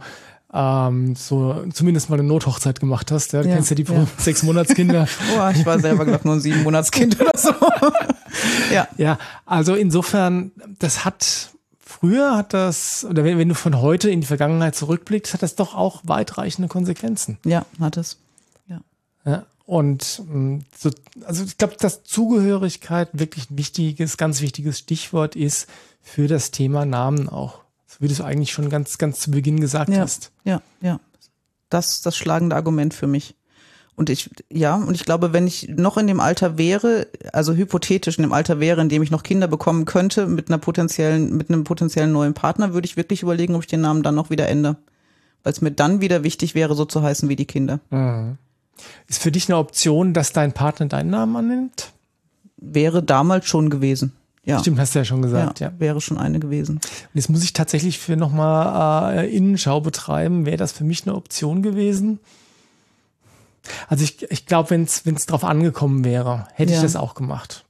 ähm, 0.53 1.15
so 1.15 1.65
zumindest 1.71 2.09
mal 2.09 2.19
eine 2.19 2.27
Nothochzeit 2.27 2.79
gemacht 2.79 3.11
hast. 3.11 3.33
Ja? 3.33 3.41
Du 3.41 3.49
Ja, 3.49 3.55
kennst 3.55 3.69
ja 3.69 3.75
die 3.75 3.83
ja. 3.83 4.05
sechs 4.17 4.43
Monatskinder. 4.43 5.07
Oh, 5.37 5.49
ich 5.53 5.65
war 5.65 5.79
selber, 5.79 6.05
glaube 6.05 6.25
nur 6.25 6.35
ein 6.35 6.41
sieben 6.41 6.63
Monatskind 6.63 7.19
oder 7.19 7.31
so. 7.37 7.53
ja. 8.73 8.87
ja, 8.97 9.17
also 9.45 9.75
insofern, 9.75 10.51
das 10.79 11.05
hat 11.05 11.51
früher 11.79 12.35
hat 12.35 12.53
das, 12.53 13.05
oder 13.05 13.23
wenn, 13.23 13.37
wenn 13.37 13.49
du 13.49 13.55
von 13.55 13.79
heute 13.81 14.09
in 14.09 14.21
die 14.21 14.27
Vergangenheit 14.27 14.75
zurückblickst, 14.75 15.33
hat 15.33 15.43
das 15.43 15.55
doch 15.55 15.75
auch 15.75 16.01
weitreichende 16.03 16.67
Konsequenzen. 16.67 17.37
Ja, 17.45 17.65
hat 17.79 17.97
es. 17.97 18.17
Ja. 18.67 18.81
Ja, 19.25 19.45
und 19.65 20.23
mh, 20.27 20.59
so, 20.77 20.89
also 21.25 21.43
ich 21.45 21.57
glaube, 21.57 21.75
dass 21.79 22.03
Zugehörigkeit 22.03 23.09
wirklich 23.13 23.49
ein 23.49 23.57
wichtiges, 23.57 24.17
ganz 24.17 24.41
wichtiges 24.41 24.79
Stichwort 24.79 25.35
ist 25.35 25.67
für 26.01 26.27
das 26.27 26.51
Thema 26.51 26.85
Namen 26.85 27.29
auch. 27.29 27.60
So 27.91 27.97
wie 27.99 28.07
du 28.07 28.13
es 28.13 28.21
eigentlich 28.21 28.51
schon 28.53 28.69
ganz, 28.69 28.97
ganz 28.97 29.19
zu 29.19 29.31
Beginn 29.31 29.59
gesagt 29.59 29.89
Ja. 29.89 29.99
hast. 29.99 30.31
Ja, 30.45 30.61
ja. 30.79 30.99
Das 31.69 31.91
ist 31.93 32.05
das 32.05 32.15
schlagende 32.15 32.55
Argument 32.55 32.93
für 32.93 33.07
mich. 33.07 33.35
Und 33.95 34.09
ich, 34.09 34.29
ja, 34.49 34.75
und 34.75 34.95
ich 34.95 35.03
glaube, 35.03 35.33
wenn 35.33 35.45
ich 35.45 35.67
noch 35.67 35.97
in 35.97 36.07
dem 36.07 36.21
Alter 36.21 36.57
wäre, 36.57 37.07
also 37.33 37.53
hypothetisch 37.53 38.17
in 38.17 38.23
dem 38.23 38.31
Alter 38.33 38.59
wäre, 38.61 38.81
in 38.81 38.89
dem 38.89 39.03
ich 39.03 39.11
noch 39.11 39.21
Kinder 39.23 39.47
bekommen 39.47 39.83
könnte 39.85 40.25
mit 40.27 40.47
einer 40.47 40.57
potenziellen, 40.57 41.35
mit 41.35 41.49
einem 41.49 41.65
potenziellen 41.65 42.11
neuen 42.13 42.33
Partner, 42.33 42.73
würde 42.73 42.85
ich 42.85 42.95
wirklich 42.97 43.21
überlegen, 43.21 43.53
ob 43.55 43.61
ich 43.61 43.67
den 43.67 43.81
Namen 43.81 44.01
dann 44.03 44.15
noch 44.15 44.29
wieder 44.29 44.47
ändere. 44.47 44.77
Weil 45.43 45.53
es 45.53 45.61
mir 45.61 45.71
dann 45.71 45.99
wieder 46.01 46.23
wichtig 46.23 46.55
wäre, 46.55 46.75
so 46.75 46.85
zu 46.85 47.01
heißen 47.03 47.27
wie 47.27 47.35
die 47.35 47.45
Kinder. 47.45 47.79
Ist 49.07 49.21
für 49.21 49.31
dich 49.31 49.49
eine 49.49 49.57
Option, 49.57 50.13
dass 50.13 50.31
dein 50.33 50.53
Partner 50.53 50.85
deinen 50.87 51.09
Namen 51.09 51.35
annimmt? 51.35 51.91
Wäre 52.57 53.03
damals 53.03 53.45
schon 53.45 53.69
gewesen. 53.69 54.13
Ja. 54.43 54.59
Stimmt, 54.59 54.79
hast 54.79 54.95
du 54.95 54.99
ja 54.99 55.05
schon 55.05 55.21
gesagt, 55.21 55.59
ja. 55.59 55.67
ja, 55.67 55.73
wäre 55.79 56.01
schon 56.01 56.17
eine 56.17 56.39
gewesen. 56.39 56.77
Und 56.77 57.09
jetzt 57.13 57.29
muss 57.29 57.43
ich 57.43 57.53
tatsächlich 57.53 57.99
für 57.99 58.15
nochmal 58.17 59.19
äh, 59.19 59.35
Innenschau 59.35 59.81
betreiben. 59.81 60.45
Wäre 60.47 60.57
das 60.57 60.71
für 60.71 60.83
mich 60.83 61.05
eine 61.05 61.15
Option 61.15 61.61
gewesen? 61.61 62.19
Also 63.87 64.03
ich, 64.03 64.23
ich 64.31 64.47
glaube, 64.47 64.71
wenn 64.71 64.83
es 64.83 65.25
drauf 65.27 65.43
angekommen 65.43 66.03
wäre, 66.03 66.47
hätte 66.55 66.71
ich 66.71 66.77
Ja. 66.77 66.83
das 66.83 66.95
auch 66.95 67.13
gemacht. 67.13 67.65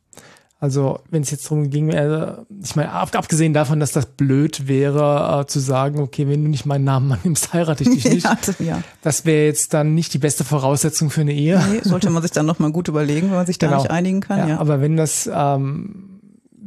Also 0.61 0.99
wenn 1.09 1.23
es 1.23 1.31
jetzt 1.31 1.45
darum 1.45 1.71
ging, 1.71 1.89
äh, 1.89 2.35
ich 2.63 2.75
meine, 2.75 2.91
ab, 2.91 3.09
abgesehen 3.15 3.51
davon, 3.51 3.79
dass 3.79 3.91
das 3.91 4.05
blöd 4.05 4.67
wäre, 4.67 5.41
äh, 5.41 5.47
zu 5.47 5.59
sagen, 5.59 5.99
okay, 5.99 6.27
wenn 6.29 6.43
du 6.43 6.49
nicht 6.49 6.65
meinen 6.67 6.83
Namen 6.85 7.11
annimmst, 7.11 7.51
heirate 7.53 7.83
ich 7.83 7.89
dich 7.89 8.05
nicht. 8.05 8.23
Ja, 8.25 8.37
das- 8.45 8.59
ja. 8.59 8.81
Das 9.01 9.25
wäre 9.25 9.45
jetzt 9.47 9.73
dann 9.73 9.95
nicht 9.95 10.13
die 10.13 10.19
beste 10.19 10.43
Voraussetzung 10.45 11.09
für 11.09 11.21
eine 11.21 11.33
Ehe. 11.33 11.61
Nee, 11.69 11.79
sollte 11.83 12.09
man 12.11 12.21
sich 12.21 12.31
dann 12.31 12.45
noch 12.45 12.59
mal 12.59 12.71
gut 12.71 12.87
überlegen, 12.87 13.27
wenn 13.29 13.37
man 13.37 13.45
sich 13.47 13.57
da 13.57 13.67
Genau. 13.67 13.81
nicht 13.81 13.91
einigen 13.91 14.21
kann. 14.21 14.37
Ja, 14.37 14.47
Ja, 14.49 14.59
Aber 14.59 14.79
wenn 14.81 14.95
das, 14.97 15.27
ähm, 15.33 16.10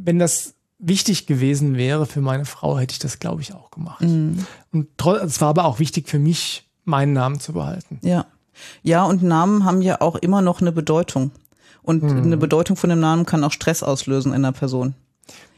wenn 0.05 0.19
das 0.19 0.53
wichtig 0.77 1.25
gewesen 1.25 1.75
wäre 1.75 2.05
für 2.05 2.21
meine 2.21 2.45
Frau, 2.45 2.77
hätte 2.77 2.93
ich 2.93 2.99
das, 2.99 3.19
glaube 3.19 3.41
ich, 3.41 3.53
auch 3.53 3.71
gemacht. 3.71 4.01
Mhm. 4.01 4.45
Und 4.71 4.87
es 5.23 5.41
war 5.41 5.49
aber 5.49 5.65
auch 5.65 5.79
wichtig 5.79 6.07
für 6.07 6.19
mich, 6.19 6.69
meinen 6.83 7.13
Namen 7.13 7.39
zu 7.39 7.53
behalten. 7.53 7.99
Ja. 8.03 8.25
Ja, 8.83 9.03
und 9.03 9.21
Namen 9.21 9.65
haben 9.65 9.81
ja 9.81 9.99
auch 10.01 10.15
immer 10.15 10.41
noch 10.41 10.61
eine 10.61 10.71
Bedeutung. 10.71 11.31
Und 11.81 12.03
Hm. 12.03 12.23
eine 12.23 12.37
Bedeutung 12.37 12.77
von 12.77 12.89
dem 12.89 12.99
Namen 12.99 13.25
kann 13.25 13.43
auch 13.43 13.51
Stress 13.51 13.83
auslösen 13.83 14.29
in 14.29 14.45
einer 14.45 14.53
Person. 14.53 14.95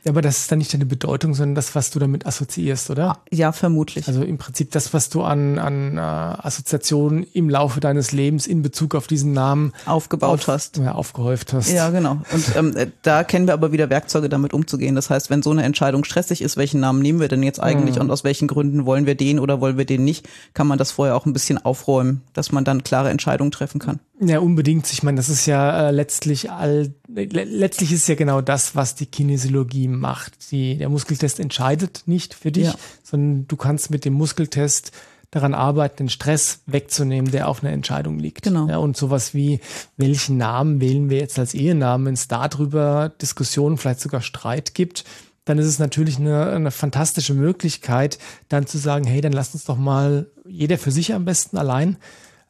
Ja, 0.07 0.11
aber 0.13 0.21
das 0.21 0.37
ist 0.39 0.51
dann 0.51 0.59
nicht 0.59 0.73
deine 0.73 0.85
Bedeutung, 0.85 1.33
sondern 1.33 1.55
das, 1.55 1.75
was 1.75 1.91
du 1.91 1.99
damit 1.99 2.25
assoziierst, 2.25 2.89
oder? 2.89 3.19
Ja, 3.29 3.51
vermutlich. 3.51 4.07
Also 4.07 4.23
im 4.23 4.37
Prinzip 4.37 4.71
das, 4.71 4.93
was 4.93 5.09
du 5.09 5.21
an, 5.21 5.59
an 5.59 5.97
äh, 5.97 5.99
Assoziationen 6.01 7.23
im 7.33 7.49
Laufe 7.49 7.79
deines 7.79 8.11
Lebens 8.13 8.47
in 8.47 8.61
Bezug 8.61 8.95
auf 8.95 9.07
diesen 9.07 9.33
Namen 9.33 9.73
aufgebaut 9.85 10.39
auf, 10.39 10.47
hast. 10.47 10.77
Ja, 10.77 10.93
aufgehäuft 10.93 11.51
hast. 11.53 11.69
Ja, 11.71 11.89
genau. 11.89 12.21
Und 12.31 12.55
ähm, 12.55 12.77
äh, 12.77 12.87
da 13.01 13.23
kennen 13.23 13.47
wir 13.47 13.53
aber 13.53 13.71
wieder 13.71 13.89
Werkzeuge, 13.89 14.29
damit 14.29 14.53
umzugehen. 14.53 14.95
Das 14.95 15.09
heißt, 15.09 15.29
wenn 15.29 15.43
so 15.43 15.51
eine 15.51 15.63
Entscheidung 15.63 16.05
stressig 16.05 16.41
ist, 16.41 16.55
welchen 16.57 16.79
Namen 16.79 17.01
nehmen 17.01 17.19
wir 17.19 17.27
denn 17.27 17.43
jetzt 17.43 17.61
eigentlich 17.61 17.95
Mhm. 17.95 18.01
und 18.03 18.11
aus 18.11 18.23
welchen 18.23 18.47
Gründen 18.47 18.85
wollen 18.85 19.05
wir 19.05 19.15
den 19.15 19.39
oder 19.39 19.59
wollen 19.59 19.77
wir 19.77 19.85
den 19.85 20.05
nicht, 20.05 20.27
kann 20.53 20.67
man 20.67 20.77
das 20.77 20.91
vorher 20.91 21.15
auch 21.17 21.25
ein 21.25 21.33
bisschen 21.33 21.57
aufräumen, 21.57 22.21
dass 22.33 22.51
man 22.53 22.63
dann 22.63 22.83
klare 22.83 23.09
Entscheidungen 23.09 23.51
treffen 23.51 23.79
kann. 23.79 23.99
Ja, 24.19 24.39
unbedingt. 24.39 24.91
Ich 24.91 25.03
meine, 25.03 25.17
das 25.17 25.29
ist 25.29 25.45
ja 25.45 25.89
äh, 25.89 25.91
letztlich 25.91 26.49
all, 26.51 26.93
le 27.07 27.25
letztlich 27.43 27.91
ist 27.91 28.07
ja 28.07 28.15
genau 28.15 28.41
das, 28.41 28.75
was 28.75 28.95
die 28.95 29.05
Kinesiologie 29.05 29.87
macht. 29.87 30.51
Die, 30.51 30.77
der 30.77 30.89
Muskeltest 30.89 31.39
entscheidet 31.39 32.03
nicht 32.07 32.33
für 32.33 32.51
dich, 32.51 32.65
Ja. 32.67 32.75
sondern 33.03 33.47
du 33.47 33.55
kannst 33.55 33.91
mit 33.91 34.05
dem 34.05 34.13
Muskeltest 34.13 34.91
daran 35.29 35.53
arbeiten, 35.53 35.97
den 35.97 36.09
Stress 36.09 36.61
wegzunehmen, 36.65 37.31
der 37.31 37.47
auf 37.49 37.61
einer 37.61 37.73
Entscheidung 37.73 38.17
liegt. 38.17 38.43
Genau. 38.43 38.67
Ja, 38.67 38.77
und 38.77 38.95
sowas 38.97 39.33
wie, 39.33 39.59
welchen 39.97 40.37
Namen 40.37 40.79
wählen 40.79 41.09
wir 41.09 41.17
jetzt 41.17 41.37
als 41.37 41.53
Ehenamen, 41.53 42.07
wenn 42.07 42.13
es 42.13 42.27
darüber 42.27 43.09
Diskussionen, 43.21 43.77
vielleicht 43.77 43.99
sogar 43.99 44.21
Streit 44.21 44.73
gibt, 44.73 45.03
dann 45.45 45.59
ist 45.59 45.65
es 45.67 45.79
natürlich 45.79 46.17
eine, 46.17 46.49
eine 46.51 46.71
fantastische 46.71 47.33
Möglichkeit, 47.33 48.17
dann 48.49 48.67
zu 48.67 48.77
sagen, 48.77 49.05
hey, 49.05 49.21
dann 49.21 49.33
lass 49.33 49.53
uns 49.53 49.65
doch 49.65 49.77
mal 49.77 50.27
jeder 50.47 50.77
für 50.77 50.91
sich 50.91 51.13
am 51.13 51.25
besten 51.25 51.57
allein 51.57 51.97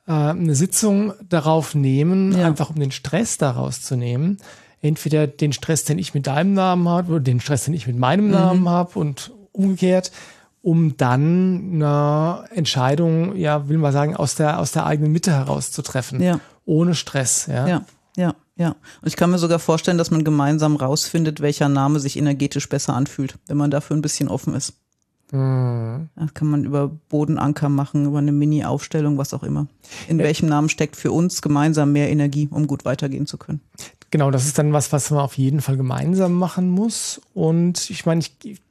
äh, 0.07 0.11
eine 0.11 0.55
Sitzung 0.55 1.13
darauf 1.27 1.75
nehmen, 1.75 2.37
Ja. 2.37 2.47
einfach 2.47 2.69
um 2.69 2.77
den 2.79 2.91
Stress 2.91 3.37
daraus 3.37 3.81
zu 3.81 3.95
nehmen. 3.95 4.37
Entweder 4.81 5.25
den 5.27 5.53
Stress, 5.53 5.83
den 5.85 5.97
ich 5.99 6.13
mit 6.13 6.27
deinem 6.27 6.53
Namen 6.53 6.87
habe, 6.87 7.11
oder 7.13 7.19
den 7.19 7.39
Stress, 7.39 7.65
den 7.65 7.73
ich 7.73 7.87
mit 7.87 7.97
meinem 7.97 8.29
Namen 8.29 8.69
habe 8.69 8.99
und 8.99 9.31
umgekehrt, 9.51 10.11
um 10.61 10.97
dann 10.97 11.81
eine 11.81 12.45
Entscheidung, 12.53 13.35
ja, 13.35 13.69
will 13.69 13.77
man 13.77 13.91
sagen, 13.93 14.15
aus 14.15 14.35
der, 14.35 14.59
aus 14.59 14.71
der 14.73 14.85
eigenen 14.85 15.11
Mitte 15.11 15.31
heraus 15.31 15.71
zu 15.71 15.81
treffen. 15.81 16.21
Ja. 16.21 16.39
Ohne 16.65 16.93
Stress, 16.93 17.47
ja. 17.47 17.67
Ja, 17.67 17.85
ja, 18.17 18.35
ja. 18.55 18.69
Und 19.01 19.07
ich 19.07 19.15
kann 19.15 19.31
mir 19.31 19.37
sogar 19.39 19.59
vorstellen, 19.59 19.97
dass 19.97 20.11
man 20.11 20.23
gemeinsam 20.23 20.75
rausfindet, 20.75 21.41
welcher 21.41 21.69
Name 21.69 21.99
sich 21.99 22.17
energetisch 22.17 22.67
besser 22.69 22.93
anfühlt, 22.93 23.35
wenn 23.47 23.57
man 23.57 23.71
dafür 23.71 23.95
ein 23.97 24.01
bisschen 24.01 24.27
offen 24.29 24.53
ist. 24.53 24.73
Mhm. 25.31 26.09
Das 26.15 26.33
kann 26.33 26.47
man 26.47 26.63
über 26.63 26.87
Bodenanker 27.09 27.69
machen, 27.69 28.05
über 28.05 28.19
eine 28.19 28.31
Mini-Aufstellung, 28.31 29.17
was 29.17 29.33
auch 29.33 29.43
immer. 29.43 29.67
In 30.07 30.17
welchem 30.19 30.47
Namen 30.47 30.69
steckt 30.69 30.95
für 30.95 31.11
uns 31.11 31.41
gemeinsam 31.41 31.91
mehr 31.91 32.09
Energie, 32.09 32.47
um 32.51 32.67
gut 32.67 32.85
weitergehen 32.85 33.27
zu 33.27 33.37
können? 33.37 33.61
Genau, 34.09 34.31
das 34.31 34.45
ist 34.45 34.57
dann 34.57 34.71
was, 34.71 34.93
was 34.93 35.11
man 35.11 35.19
auf 35.19 35.37
jeden 35.37 35.61
Fall 35.61 35.75
gemeinsam 35.75 36.33
machen 36.33 36.69
muss. 36.69 37.19
Und 37.33 37.89
ich 37.89 38.05
meine, 38.05 38.21
ich, 38.21 38.61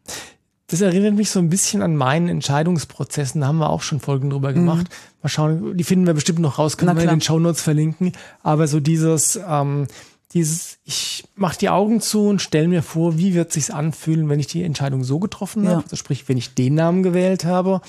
das 0.69 0.81
erinnert 0.81 1.15
mich 1.15 1.31
so 1.31 1.39
ein 1.41 1.51
bisschen 1.51 1.83
an 1.83 1.95
meinen 1.95 2.29
Entscheidungsprozessen. 2.29 3.43
Da 3.43 3.49
haben 3.49 3.59
wir 3.59 3.69
auch 3.69 3.83
schon 3.83 4.01
Folgen 4.01 4.31
drüber 4.31 4.55
gemacht. 4.55 4.89
Mal 5.23 5.29
schauen, 5.29 5.77
die 5.77 5.85
finden 5.85 6.07
wir 6.07 6.15
bestimmt 6.15 6.39
noch 6.39 6.59
raus, 6.59 6.79
können 6.79 6.89
Na 6.89 6.97
wir 6.97 7.03
in 7.03 7.09
klar. 7.09 7.17
den 7.17 7.21
Shownotes 7.21 7.61
verlinken. 7.61 8.13
Aber 8.43 8.67
so 8.67 8.81
dieses, 8.81 9.39
ähm, 9.47 9.89
dieses, 10.37 10.79
ich 10.85 11.25
mache 11.35 11.59
die 11.59 11.69
Augen 11.69 12.01
zu 12.01 12.29
und 12.29 12.41
stelle 12.43 12.69
mir 12.69 12.83
vor, 12.83 13.19
wie 13.19 13.35
wird 13.35 13.53
sich's 13.53 13.71
anfühlen, 13.71 14.29
wenn 14.29 14.39
ich 14.39 14.47
die 14.47 14.63
Entscheidung 14.63 15.03
so 15.03 15.19
getroffen 15.19 15.65
Ja. 15.65 15.71
habe. 15.71 15.83
Also 15.83 15.97
sprich, 15.97 16.29
wenn 16.29 16.37
ich 16.37 16.55
den 16.55 16.75
Namen 16.75 17.03
gewählt 17.03 17.45
habe. 17.45 17.81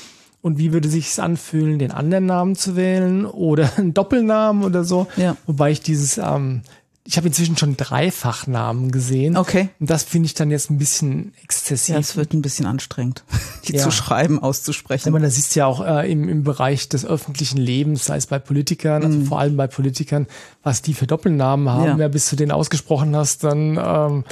Und 0.41 0.59
wie 0.59 0.71
würde 0.71 0.87
sich's 0.87 1.19
anfühlen, 1.19 1.77
den 1.79 1.91
anderen 1.91 2.25
Namen 2.27 2.55
zu 2.55 2.75
wählen 2.75 3.25
oder 3.25 3.69
einen 3.77 3.93
Doppelnamen 3.93 4.63
oder 4.63 4.83
so. 4.83 5.07
Ja. 5.17 5.35
Wobei 5.45 5.71
ich 5.71 5.81
dieses, 5.81 6.17
ähm, 6.19 6.61
ich 7.09 7.15
habe 7.15 7.27
inzwischen 7.27 7.55
schon 7.55 7.77
Dreifachnamen 7.77 8.91
gesehen. 8.91 9.37
Okay. 9.37 9.69
Und 9.79 9.89
das 9.89 10.03
finde 10.03 10.25
ich 10.25 10.33
dann 10.33 10.51
jetzt 10.51 10.69
ein 10.69 10.77
bisschen 10.77 11.33
exzessiv. 11.41 11.93
Ja, 11.95 11.99
es 12.01 12.17
wird 12.17 12.33
ein 12.33 12.41
bisschen 12.41 12.65
anstrengend, 12.65 13.23
die 13.67 13.75
Ja. 13.77 13.83
zu 13.83 13.91
schreiben, 13.91 14.43
auszusprechen. 14.43 15.13
meine, 15.13 15.25
das 15.25 15.37
ist 15.37 15.55
ja 15.55 15.65
auch 15.67 15.79
äh, 15.85 16.11
im, 16.11 16.27
im 16.27 16.43
Bereich 16.43 16.89
des 16.89 17.05
öffentlichen 17.05 17.57
Lebens, 17.59 18.05
sei 18.05 18.17
es 18.17 18.27
bei 18.27 18.39
Politikern, 18.39 19.05
also 19.05 19.21
vor 19.21 19.39
allem 19.39 19.55
bei 19.55 19.67
Politikern, 19.67 20.27
was 20.63 20.81
die 20.81 20.93
für 20.93 21.07
Doppelnamen 21.07 21.69
haben. 21.69 21.93
Mhm. 21.93 21.99
Ja. 21.99 22.05
Ja. 22.05 22.07
bis 22.09 22.29
du 22.29 22.35
den 22.35 22.51
ausgesprochen 22.51 23.15
hast, 23.15 23.45
dann 23.45 23.77
ähm, 23.81 24.23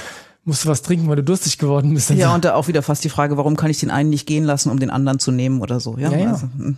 musst 0.44 0.66
du 0.66 0.68
was 0.68 0.82
trinken, 0.82 1.08
weil 1.08 1.16
du 1.16 1.24
durstig 1.24 1.56
geworden 1.56 1.94
bist. 1.94 2.10
Ja, 2.10 2.34
und 2.34 2.44
da 2.44 2.54
auch 2.54 2.68
wieder 2.68 2.82
fast 2.82 3.02
die 3.04 3.08
Frage, 3.08 3.38
warum 3.38 3.56
kann 3.56 3.70
ich 3.70 3.80
den 3.80 3.90
einen 3.90 4.10
nicht 4.10 4.26
gehen 4.26 4.44
lassen, 4.44 4.70
um 4.70 4.78
den 4.78 4.90
anderen 4.90 5.18
zu 5.18 5.32
nehmen 5.32 5.62
oder 5.62 5.80
so. 5.80 5.96
Ja, 5.96 6.10
Ja, 6.10 6.18
ja. 6.18 6.32
Also, 6.32 6.48
hm. 6.58 6.76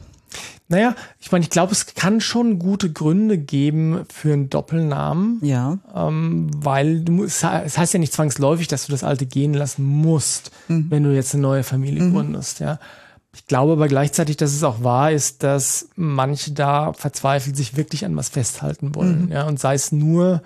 Naja, 0.69 0.95
ich 1.19 1.33
meine, 1.33 1.43
ich 1.43 1.51
glaube, 1.51 1.73
es 1.73 1.87
kann 1.95 2.21
schon 2.21 2.59
gute 2.59 2.93
Gründe 2.93 3.39
geben 3.39 4.05
für 4.13 4.33
einen 4.33 4.51
Doppelnamen. 4.51 5.39
ja. 5.43 5.79
ähm, 5.95 6.51
weil 6.57 7.01
du 7.01 7.25
es 7.25 7.43
heißt 7.43 7.95
ja 7.95 7.99
nicht 7.99 8.13
zwangsläufig, 8.13 8.69
dass 8.69 8.87
du 8.87 8.93
das 8.93 9.03
alte 9.05 9.27
gehen 9.27 9.55
lassen 9.55 9.85
musst, 9.85 10.51
wenn 10.91 11.05
du 11.05 11.15
jetzt 11.15 11.35
eine 11.35 11.43
neue 11.43 11.63
Familie 11.65 12.11
gründest, 12.11 12.61
ja. 12.61 12.79
Ich 13.35 13.47
glaube 13.47 13.73
aber 13.73 13.89
gleichzeitig, 13.89 14.37
dass 14.37 14.53
es 14.53 14.65
auch 14.65 14.83
wahr 14.83 15.13
ist, 15.13 15.43
dass 15.43 15.89
manche 15.97 16.53
da 16.53 16.93
verzweifelt 16.93 17.57
sich 17.57 17.77
wirklich 17.77 18.05
an 18.05 18.17
was 18.17 18.29
festhalten 18.29 18.95
wollen, 18.95 19.29
ja, 19.33 19.47
und 19.47 19.61
sei 19.61 19.75
es 19.75 19.93
nur 19.93 20.43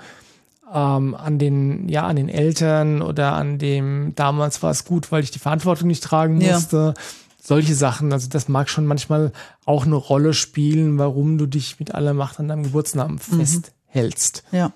ähm, 0.72 1.14
an 1.14 1.38
den, 1.38 1.88
ja, 1.88 2.06
an 2.06 2.16
den 2.16 2.28
Eltern 2.28 3.02
oder 3.02 3.32
an 3.32 3.58
dem, 3.58 4.14
damals 4.14 4.62
war 4.62 4.70
es 4.70 4.84
gut, 4.84 5.12
weil 5.12 5.22
ich 5.22 5.30
die 5.30 5.38
Verantwortung 5.38 5.88
nicht 5.88 6.02
tragen 6.02 6.38
Ja. 6.84 6.94
Solche 7.44 7.74
Sachen, 7.74 8.12
also 8.12 8.28
das 8.28 8.46
mag 8.48 8.68
schon 8.68 8.86
manchmal 8.86 9.32
auch 9.64 9.84
eine 9.84 9.96
Rolle 9.96 10.32
spielen, 10.32 10.96
warum 10.98 11.38
du 11.38 11.46
dich 11.46 11.80
mit 11.80 11.92
aller 11.92 12.14
Macht 12.14 12.38
an 12.38 12.46
deinem 12.46 12.62
Geburtsnamen 12.62 13.18
festhältst. 13.18 14.44
Ja. 14.52 14.72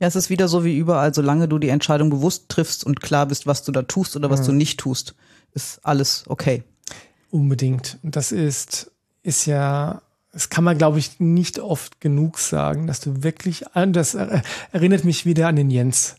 Ja, 0.00 0.08
es 0.08 0.16
ist 0.16 0.30
wieder 0.30 0.48
so 0.48 0.64
wie 0.64 0.76
überall, 0.76 1.12
solange 1.14 1.48
du 1.48 1.58
die 1.58 1.68
Entscheidung 1.68 2.08
bewusst 2.10 2.48
triffst 2.48 2.84
und 2.84 3.00
klar 3.02 3.26
bist, 3.26 3.46
was 3.46 3.62
du 3.62 3.72
da 3.72 3.82
tust 3.82 4.16
oder 4.16 4.30
was 4.30 4.42
du 4.42 4.52
nicht 4.52 4.80
tust, 4.80 5.14
ist 5.54 5.80
alles 5.84 6.24
okay. 6.28 6.62
Unbedingt. 7.30 7.98
Und 8.02 8.16
das 8.16 8.32
ist, 8.32 8.90
ist 9.22 9.46
ja, 9.46 10.00
das 10.32 10.48
kann 10.48 10.64
man, 10.64 10.78
glaube 10.78 10.98
ich, 10.98 11.20
nicht 11.20 11.58
oft 11.58 12.00
genug 12.00 12.38
sagen, 12.38 12.86
dass 12.86 13.00
du 13.00 13.22
wirklich, 13.22 13.64
das 13.74 14.14
er- 14.14 14.42
erinnert 14.72 15.04
mich 15.04 15.24
wieder 15.26 15.46
an 15.48 15.56
den 15.56 15.70
Jens, 15.70 16.16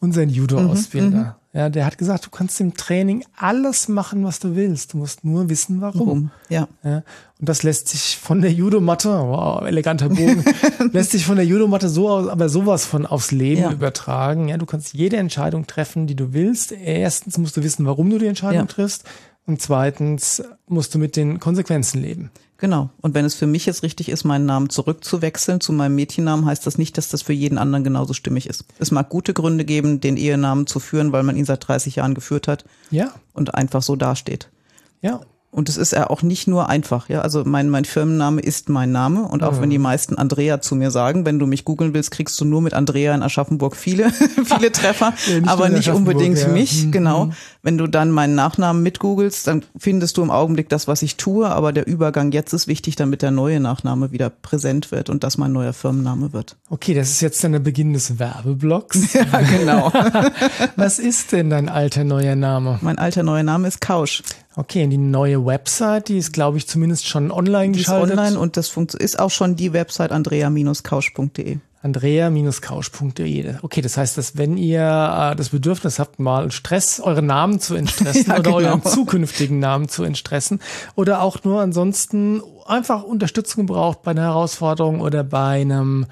unseren 0.00 0.28
Judo-Ausbilder. 0.30 1.38
Ja, 1.56 1.70
der 1.70 1.86
hat 1.86 1.96
gesagt, 1.96 2.26
du 2.26 2.28
kannst 2.28 2.60
im 2.60 2.74
Training 2.74 3.24
alles 3.34 3.88
machen, 3.88 4.22
was 4.24 4.40
du 4.40 4.56
willst. 4.56 4.92
Du 4.92 4.98
musst 4.98 5.24
nur 5.24 5.48
wissen, 5.48 5.80
warum. 5.80 6.00
warum? 6.00 6.30
Ja. 6.50 6.68
ja. 6.84 6.96
Und 7.38 7.48
das 7.48 7.62
lässt 7.62 7.88
sich 7.88 8.18
von 8.18 8.42
der 8.42 8.52
Judomatte, 8.52 9.08
wow, 9.08 9.62
eleganter 9.62 10.10
Bogen, 10.10 10.44
lässt 10.92 11.12
sich 11.12 11.24
von 11.24 11.36
der 11.36 11.46
Judomatte 11.46 11.88
so 11.88 12.10
aus, 12.10 12.28
aber 12.28 12.50
sowas 12.50 12.84
von 12.84 13.06
aufs 13.06 13.30
Leben 13.30 13.62
ja. 13.62 13.72
übertragen. 13.72 14.48
Ja, 14.48 14.58
du 14.58 14.66
kannst 14.66 14.92
jede 14.92 15.16
Entscheidung 15.16 15.66
treffen, 15.66 16.06
die 16.06 16.14
du 16.14 16.34
willst. 16.34 16.72
Erstens 16.72 17.38
musst 17.38 17.56
du 17.56 17.62
wissen, 17.62 17.86
warum 17.86 18.10
du 18.10 18.18
die 18.18 18.26
Entscheidung 18.26 18.60
ja. 18.60 18.66
triffst. 18.66 19.04
Und 19.46 19.62
zweitens 19.62 20.42
musst 20.68 20.94
du 20.94 20.98
mit 20.98 21.16
den 21.16 21.40
Konsequenzen 21.40 22.02
leben. 22.02 22.30
Genau. 22.58 22.90
Und 23.02 23.14
wenn 23.14 23.24
es 23.24 23.34
für 23.34 23.46
mich 23.46 23.66
jetzt 23.66 23.82
richtig 23.82 24.08
ist, 24.08 24.24
meinen 24.24 24.46
Namen 24.46 24.70
zurückzuwechseln 24.70 25.60
zu 25.60 25.72
meinem 25.72 25.94
Mädchennamen, 25.94 26.46
heißt 26.46 26.66
das 26.66 26.78
nicht, 26.78 26.96
dass 26.96 27.08
das 27.08 27.22
für 27.22 27.34
jeden 27.34 27.58
anderen 27.58 27.84
genauso 27.84 28.14
stimmig 28.14 28.48
ist. 28.48 28.64
Es 28.78 28.90
mag 28.90 29.10
gute 29.10 29.34
Gründe 29.34 29.64
geben, 29.64 30.00
den 30.00 30.16
Ehenamen 30.16 30.66
zu 30.66 30.80
führen, 30.80 31.12
weil 31.12 31.22
man 31.22 31.36
ihn 31.36 31.44
seit 31.44 31.66
30 31.68 31.96
Jahren 31.96 32.14
geführt 32.14 32.48
hat. 32.48 32.64
Ja. 32.90 33.12
Und 33.34 33.54
einfach 33.54 33.82
so 33.82 33.94
dasteht. 33.96 34.48
Ja. 35.02 35.20
Und 35.56 35.70
es 35.70 35.78
ist 35.78 35.92
ja 35.92 36.10
auch 36.10 36.20
nicht 36.20 36.48
nur 36.48 36.68
einfach, 36.68 37.08
ja. 37.08 37.22
Also 37.22 37.42
mein, 37.46 37.70
mein 37.70 37.86
Firmenname 37.86 38.42
ist 38.42 38.68
mein 38.68 38.92
Name. 38.92 39.22
Und 39.22 39.42
auch 39.42 39.52
mhm. 39.52 39.62
wenn 39.62 39.70
die 39.70 39.78
meisten 39.78 40.18
Andrea 40.18 40.60
zu 40.60 40.74
mir 40.74 40.90
sagen, 40.90 41.24
wenn 41.24 41.38
du 41.38 41.46
mich 41.46 41.64
googeln 41.64 41.94
willst, 41.94 42.10
kriegst 42.10 42.38
du 42.38 42.44
nur 42.44 42.60
mit 42.60 42.74
Andrea 42.74 43.14
in 43.14 43.22
Aschaffenburg 43.22 43.74
viele, 43.74 44.10
viele 44.44 44.70
Treffer, 44.70 45.14
ja, 45.26 45.46
aber 45.46 45.70
nicht 45.70 45.88
unbedingt 45.88 46.38
ja. 46.38 46.48
mich, 46.48 46.84
mhm. 46.84 46.92
genau. 46.92 47.30
Wenn 47.66 47.78
du 47.78 47.88
dann 47.88 48.12
meinen 48.12 48.36
Nachnamen 48.36 48.80
mitgoogelst, 48.84 49.48
dann 49.48 49.64
findest 49.76 50.16
du 50.16 50.22
im 50.22 50.30
Augenblick 50.30 50.68
das, 50.68 50.86
was 50.86 51.02
ich 51.02 51.16
tue, 51.16 51.48
aber 51.48 51.72
der 51.72 51.88
Übergang 51.88 52.30
jetzt 52.30 52.52
ist 52.52 52.68
wichtig, 52.68 52.94
damit 52.94 53.22
der 53.22 53.32
neue 53.32 53.58
Nachname 53.58 54.12
wieder 54.12 54.30
präsent 54.30 54.92
wird 54.92 55.10
und 55.10 55.24
das 55.24 55.36
mein 55.36 55.50
neuer 55.50 55.72
Firmenname 55.72 56.32
wird. 56.32 56.54
Okay, 56.70 56.94
das 56.94 57.10
ist 57.10 57.22
jetzt 57.22 57.42
dann 57.42 57.50
der 57.50 57.58
Beginn 57.58 57.92
des 57.92 58.20
Werbeblocks. 58.20 59.14
ja, 59.14 59.24
genau. 59.40 59.92
was 60.76 61.00
ist 61.00 61.32
denn 61.32 61.50
dein 61.50 61.68
alter 61.68 62.04
neuer 62.04 62.36
Name? 62.36 62.78
Mein 62.82 62.98
alter 62.98 63.24
neuer 63.24 63.42
Name 63.42 63.66
ist 63.66 63.80
Kausch. 63.80 64.22
Okay, 64.54 64.84
und 64.84 64.90
die 64.90 64.96
neue 64.96 65.44
Website, 65.44 66.06
die 66.06 66.18
ist, 66.18 66.32
glaube 66.32 66.58
ich, 66.58 66.68
zumindest 66.68 67.08
schon 67.08 67.32
online 67.32 67.72
die 67.72 67.80
geschaltet. 67.80 68.12
Ist 68.12 68.18
online 68.18 68.38
und 68.38 68.56
das 68.56 68.76
ist 68.76 69.18
auch 69.18 69.30
schon 69.32 69.56
die 69.56 69.72
Website 69.72 70.12
andrea-kausch.de. 70.12 71.58
Andrea-Couch.de. 71.86 73.54
Okay, 73.62 73.80
das 73.80 73.96
heißt, 73.96 74.18
dass 74.18 74.36
wenn 74.36 74.56
ihr 74.56 74.80
äh, 74.80 75.36
das 75.36 75.50
Bedürfnis 75.50 75.98
habt, 75.98 76.18
mal 76.18 76.50
Stress, 76.50 77.00
euren 77.00 77.26
Namen 77.26 77.60
zu 77.60 77.74
entstressen 77.74 78.26
ja, 78.28 78.38
oder 78.38 78.42
genau. 78.42 78.56
euren 78.56 78.84
zukünftigen 78.84 79.58
Namen 79.58 79.88
zu 79.88 80.04
entstressen 80.04 80.60
oder 80.94 81.22
auch 81.22 81.44
nur 81.44 81.60
ansonsten 81.60 82.42
einfach 82.66 83.02
Unterstützung 83.02 83.66
braucht 83.66 84.02
bei 84.02 84.10
einer 84.10 84.22
Herausforderung 84.22 85.00
oder 85.00 85.24
bei 85.24 85.60
einem 85.60 86.06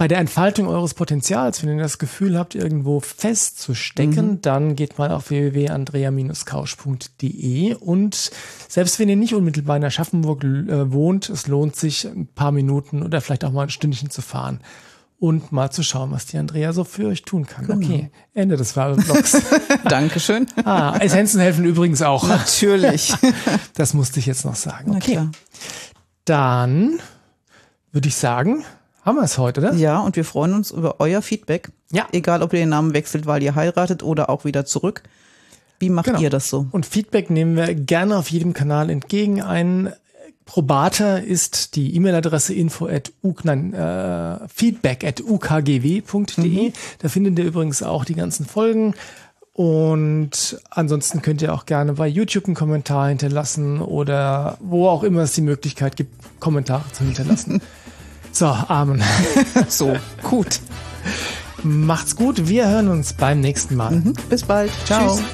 bei 0.00 0.08
der 0.08 0.16
Entfaltung 0.16 0.66
eures 0.66 0.94
Potenzials, 0.94 1.62
wenn 1.62 1.76
ihr 1.76 1.82
das 1.82 1.98
Gefühl 1.98 2.38
habt, 2.38 2.54
irgendwo 2.54 3.00
festzustecken, 3.00 4.28
mhm. 4.28 4.40
dann 4.40 4.74
geht 4.74 4.96
mal 4.96 5.10
auf 5.10 5.28
www.andrea-couch.de 5.28 7.74
und 7.74 8.30
selbst 8.66 8.98
wenn 8.98 9.10
ihr 9.10 9.16
nicht 9.16 9.34
unmittelbar 9.34 9.76
in 9.76 9.84
Aschaffenburg 9.84 10.42
äh, 10.42 10.90
wohnt, 10.90 11.28
es 11.28 11.48
lohnt 11.48 11.76
sich 11.76 12.06
ein 12.06 12.28
paar 12.28 12.50
Minuten 12.50 13.02
oder 13.02 13.20
vielleicht 13.20 13.44
auch 13.44 13.52
mal 13.52 13.64
ein 13.64 13.68
Stündchen 13.68 14.08
zu 14.08 14.22
fahren 14.22 14.60
und 15.18 15.52
mal 15.52 15.70
zu 15.70 15.82
schauen, 15.82 16.12
was 16.12 16.24
die 16.24 16.38
Andrea 16.38 16.72
so 16.72 16.84
für 16.84 17.08
euch 17.08 17.24
tun 17.24 17.46
kann. 17.46 17.66
Genau. 17.66 17.84
Okay, 17.84 18.10
Ende 18.32 18.56
des 18.56 18.76
Werbeblogs. 18.76 19.42
Dankeschön. 19.84 20.46
Ah, 20.64 20.96
Essenzen 20.96 21.42
helfen 21.42 21.66
übrigens 21.66 22.00
auch. 22.00 22.26
Natürlich. 22.26 23.12
Das 23.74 23.92
musste 23.92 24.18
ich 24.18 24.24
jetzt 24.24 24.46
noch 24.46 24.56
sagen. 24.56 24.96
Okay. 24.96 25.28
Dann 26.24 27.00
würde 27.92 28.08
ich 28.08 28.14
sagen, 28.14 28.64
haben 29.10 29.16
wir 29.16 29.24
es 29.24 29.38
heute, 29.38 29.60
oder? 29.60 29.74
Ja, 29.74 29.98
und 29.98 30.14
wir 30.16 30.24
freuen 30.24 30.54
uns 30.54 30.70
über 30.70 30.96
euer 31.00 31.20
Feedback. 31.20 31.70
Ja. 31.90 32.06
Egal, 32.12 32.42
ob 32.42 32.52
ihr 32.52 32.60
den 32.60 32.68
Namen 32.68 32.94
wechselt, 32.94 33.26
weil 33.26 33.42
ihr 33.42 33.56
heiratet 33.56 34.02
oder 34.02 34.30
auch 34.30 34.44
wieder 34.44 34.64
zurück. 34.64 35.02
Wie 35.80 35.90
macht 35.90 36.06
genau. 36.06 36.20
ihr 36.20 36.30
das 36.30 36.48
so? 36.48 36.66
Und 36.70 36.86
Feedback 36.86 37.28
nehmen 37.28 37.56
wir 37.56 37.74
gerne 37.74 38.16
auf 38.16 38.30
jedem 38.30 38.52
Kanal 38.52 38.88
entgegen. 38.88 39.42
Ein 39.42 39.92
probater 40.44 41.24
ist 41.24 41.74
die 41.74 41.96
E-Mail-Adresse 41.96 42.54
info 42.54 42.86
at 42.86 43.12
nein, 43.42 43.74
äh, 43.74 44.46
feedback 44.48 45.04
at 45.04 45.20
ukgw.de. 45.20 46.00
Mhm. 46.04 46.72
Da 47.00 47.08
findet 47.08 47.38
ihr 47.38 47.46
übrigens 47.46 47.82
auch 47.82 48.04
die 48.04 48.14
ganzen 48.14 48.46
Folgen. 48.46 48.94
Und 49.52 50.60
ansonsten 50.70 51.20
könnt 51.20 51.42
ihr 51.42 51.52
auch 51.52 51.66
gerne 51.66 51.94
bei 51.94 52.06
YouTube 52.06 52.46
einen 52.46 52.54
Kommentar 52.54 53.08
hinterlassen 53.08 53.80
oder 53.80 54.56
wo 54.60 54.88
auch 54.88 55.02
immer 55.02 55.22
es 55.22 55.32
die 55.32 55.40
Möglichkeit 55.40 55.96
gibt, 55.96 56.14
Kommentare 56.38 56.84
zu 56.92 57.02
hinterlassen. 57.02 57.60
So, 58.32 58.46
Amen. 58.46 59.02
so, 59.68 59.96
gut. 60.22 60.60
Macht's 61.62 62.16
gut. 62.16 62.48
Wir 62.48 62.68
hören 62.68 62.88
uns 62.88 63.12
beim 63.12 63.40
nächsten 63.40 63.76
Mal. 63.76 63.92
Mhm. 63.92 64.14
Bis 64.28 64.42
bald. 64.44 64.70
Ciao. 64.86 65.16
Tschüss. 65.16 65.24